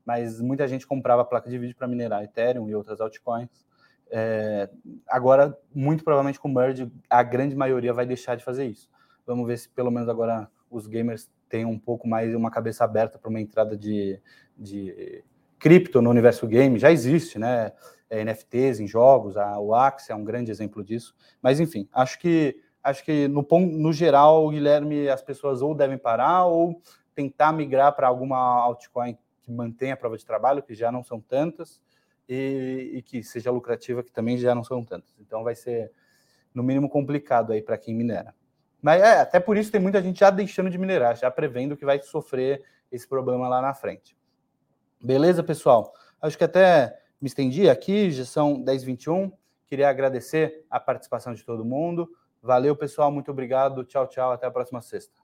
mas 0.05 0.41
muita 0.41 0.67
gente 0.67 0.85
comprava 0.85 1.23
placa 1.25 1.49
de 1.49 1.57
vídeo 1.57 1.75
para 1.75 1.87
minerar 1.87 2.23
Ethereum 2.23 2.69
e 2.69 2.75
outras 2.75 2.99
altcoins. 2.99 3.65
É, 4.11 4.69
agora, 5.07 5.57
muito 5.73 6.03
provavelmente 6.03 6.39
com 6.39 6.47
o 6.47 6.53
merge, 6.53 6.91
a 7.09 7.23
grande 7.23 7.55
maioria 7.55 7.93
vai 7.93 8.05
deixar 8.05 8.35
de 8.35 8.43
fazer 8.43 8.65
isso. 8.65 8.89
Vamos 9.25 9.47
ver 9.47 9.57
se 9.57 9.69
pelo 9.69 9.89
menos 9.89 10.09
agora 10.09 10.49
os 10.69 10.87
gamers 10.87 11.31
têm 11.49 11.65
um 11.65 11.79
pouco 11.79 12.07
mais 12.07 12.33
uma 12.35 12.51
cabeça 12.51 12.83
aberta 12.83 13.17
para 13.17 13.29
uma 13.29 13.39
entrada 13.39 13.77
de, 13.77 14.19
de 14.57 15.23
cripto 15.57 16.01
no 16.01 16.09
universo 16.09 16.47
game. 16.47 16.77
Já 16.77 16.91
existe, 16.91 17.39
né? 17.39 17.71
É, 18.09 18.23
NFTs 18.23 18.79
em 18.79 18.87
jogos, 18.87 19.37
a, 19.37 19.59
o 19.59 19.73
Axie 19.73 20.11
é 20.11 20.15
um 20.15 20.23
grande 20.23 20.51
exemplo 20.51 20.83
disso. 20.83 21.15
Mas 21.41 21.59
enfim, 21.59 21.87
acho 21.91 22.19
que 22.19 22.59
acho 22.83 23.03
que 23.03 23.27
no, 23.27 23.47
no 23.49 23.93
geral, 23.93 24.49
Guilherme, 24.49 25.09
as 25.09 25.21
pessoas 25.23 25.61
ou 25.61 25.73
devem 25.73 25.97
parar 25.97 26.45
ou 26.45 26.79
tentar 27.15 27.53
migrar 27.53 27.95
para 27.95 28.07
alguma 28.07 28.37
altcoin 28.37 29.17
que 29.43 29.51
mantenha 29.51 29.93
a 29.93 29.97
prova 29.97 30.17
de 30.17 30.25
trabalho, 30.25 30.63
que 30.63 30.73
já 30.73 30.91
não 30.91 31.03
são 31.03 31.19
tantas, 31.19 31.81
e, 32.27 32.93
e, 32.95 33.01
que 33.01 33.21
seja 33.21 33.51
lucrativa, 33.51 34.01
que 34.01 34.11
também 34.11 34.37
já 34.37 34.55
não 34.55 34.63
são 34.63 34.83
tantas. 34.83 35.13
Então 35.19 35.43
vai 35.43 35.55
ser, 35.55 35.91
no 36.53 36.63
mínimo, 36.63 36.89
complicado 36.89 37.51
aí 37.51 37.61
para 37.61 37.77
quem 37.77 37.93
minera. 37.93 38.33
Mas 38.81 39.01
é, 39.01 39.19
até 39.19 39.39
por 39.39 39.57
isso 39.57 39.71
tem 39.71 39.79
muita 39.79 40.01
gente 40.01 40.19
já 40.19 40.29
deixando 40.29 40.69
de 40.69 40.77
minerar, 40.77 41.15
já 41.15 41.29
prevendo 41.29 41.77
que 41.77 41.85
vai 41.85 42.01
sofrer 42.01 42.63
esse 42.91 43.07
problema 43.07 43.47
lá 43.47 43.61
na 43.61 43.73
frente. 43.73 44.17
Beleza, 45.01 45.43
pessoal? 45.43 45.93
Acho 46.21 46.37
que 46.37 46.43
até 46.43 46.97
me 47.19 47.27
estendi 47.27 47.69
aqui, 47.69 48.11
já 48.11 48.25
são 48.25 48.63
10h21. 48.63 49.31
Queria 49.67 49.89
agradecer 49.89 50.65
a 50.69 50.79
participação 50.79 51.33
de 51.33 51.43
todo 51.43 51.65
mundo. 51.65 52.09
Valeu, 52.41 52.75
pessoal. 52.75 53.11
Muito 53.11 53.31
obrigado. 53.31 53.83
Tchau, 53.85 54.07
tchau. 54.07 54.31
Até 54.31 54.45
a 54.45 54.51
próxima 54.51 54.81
sexta. 54.81 55.22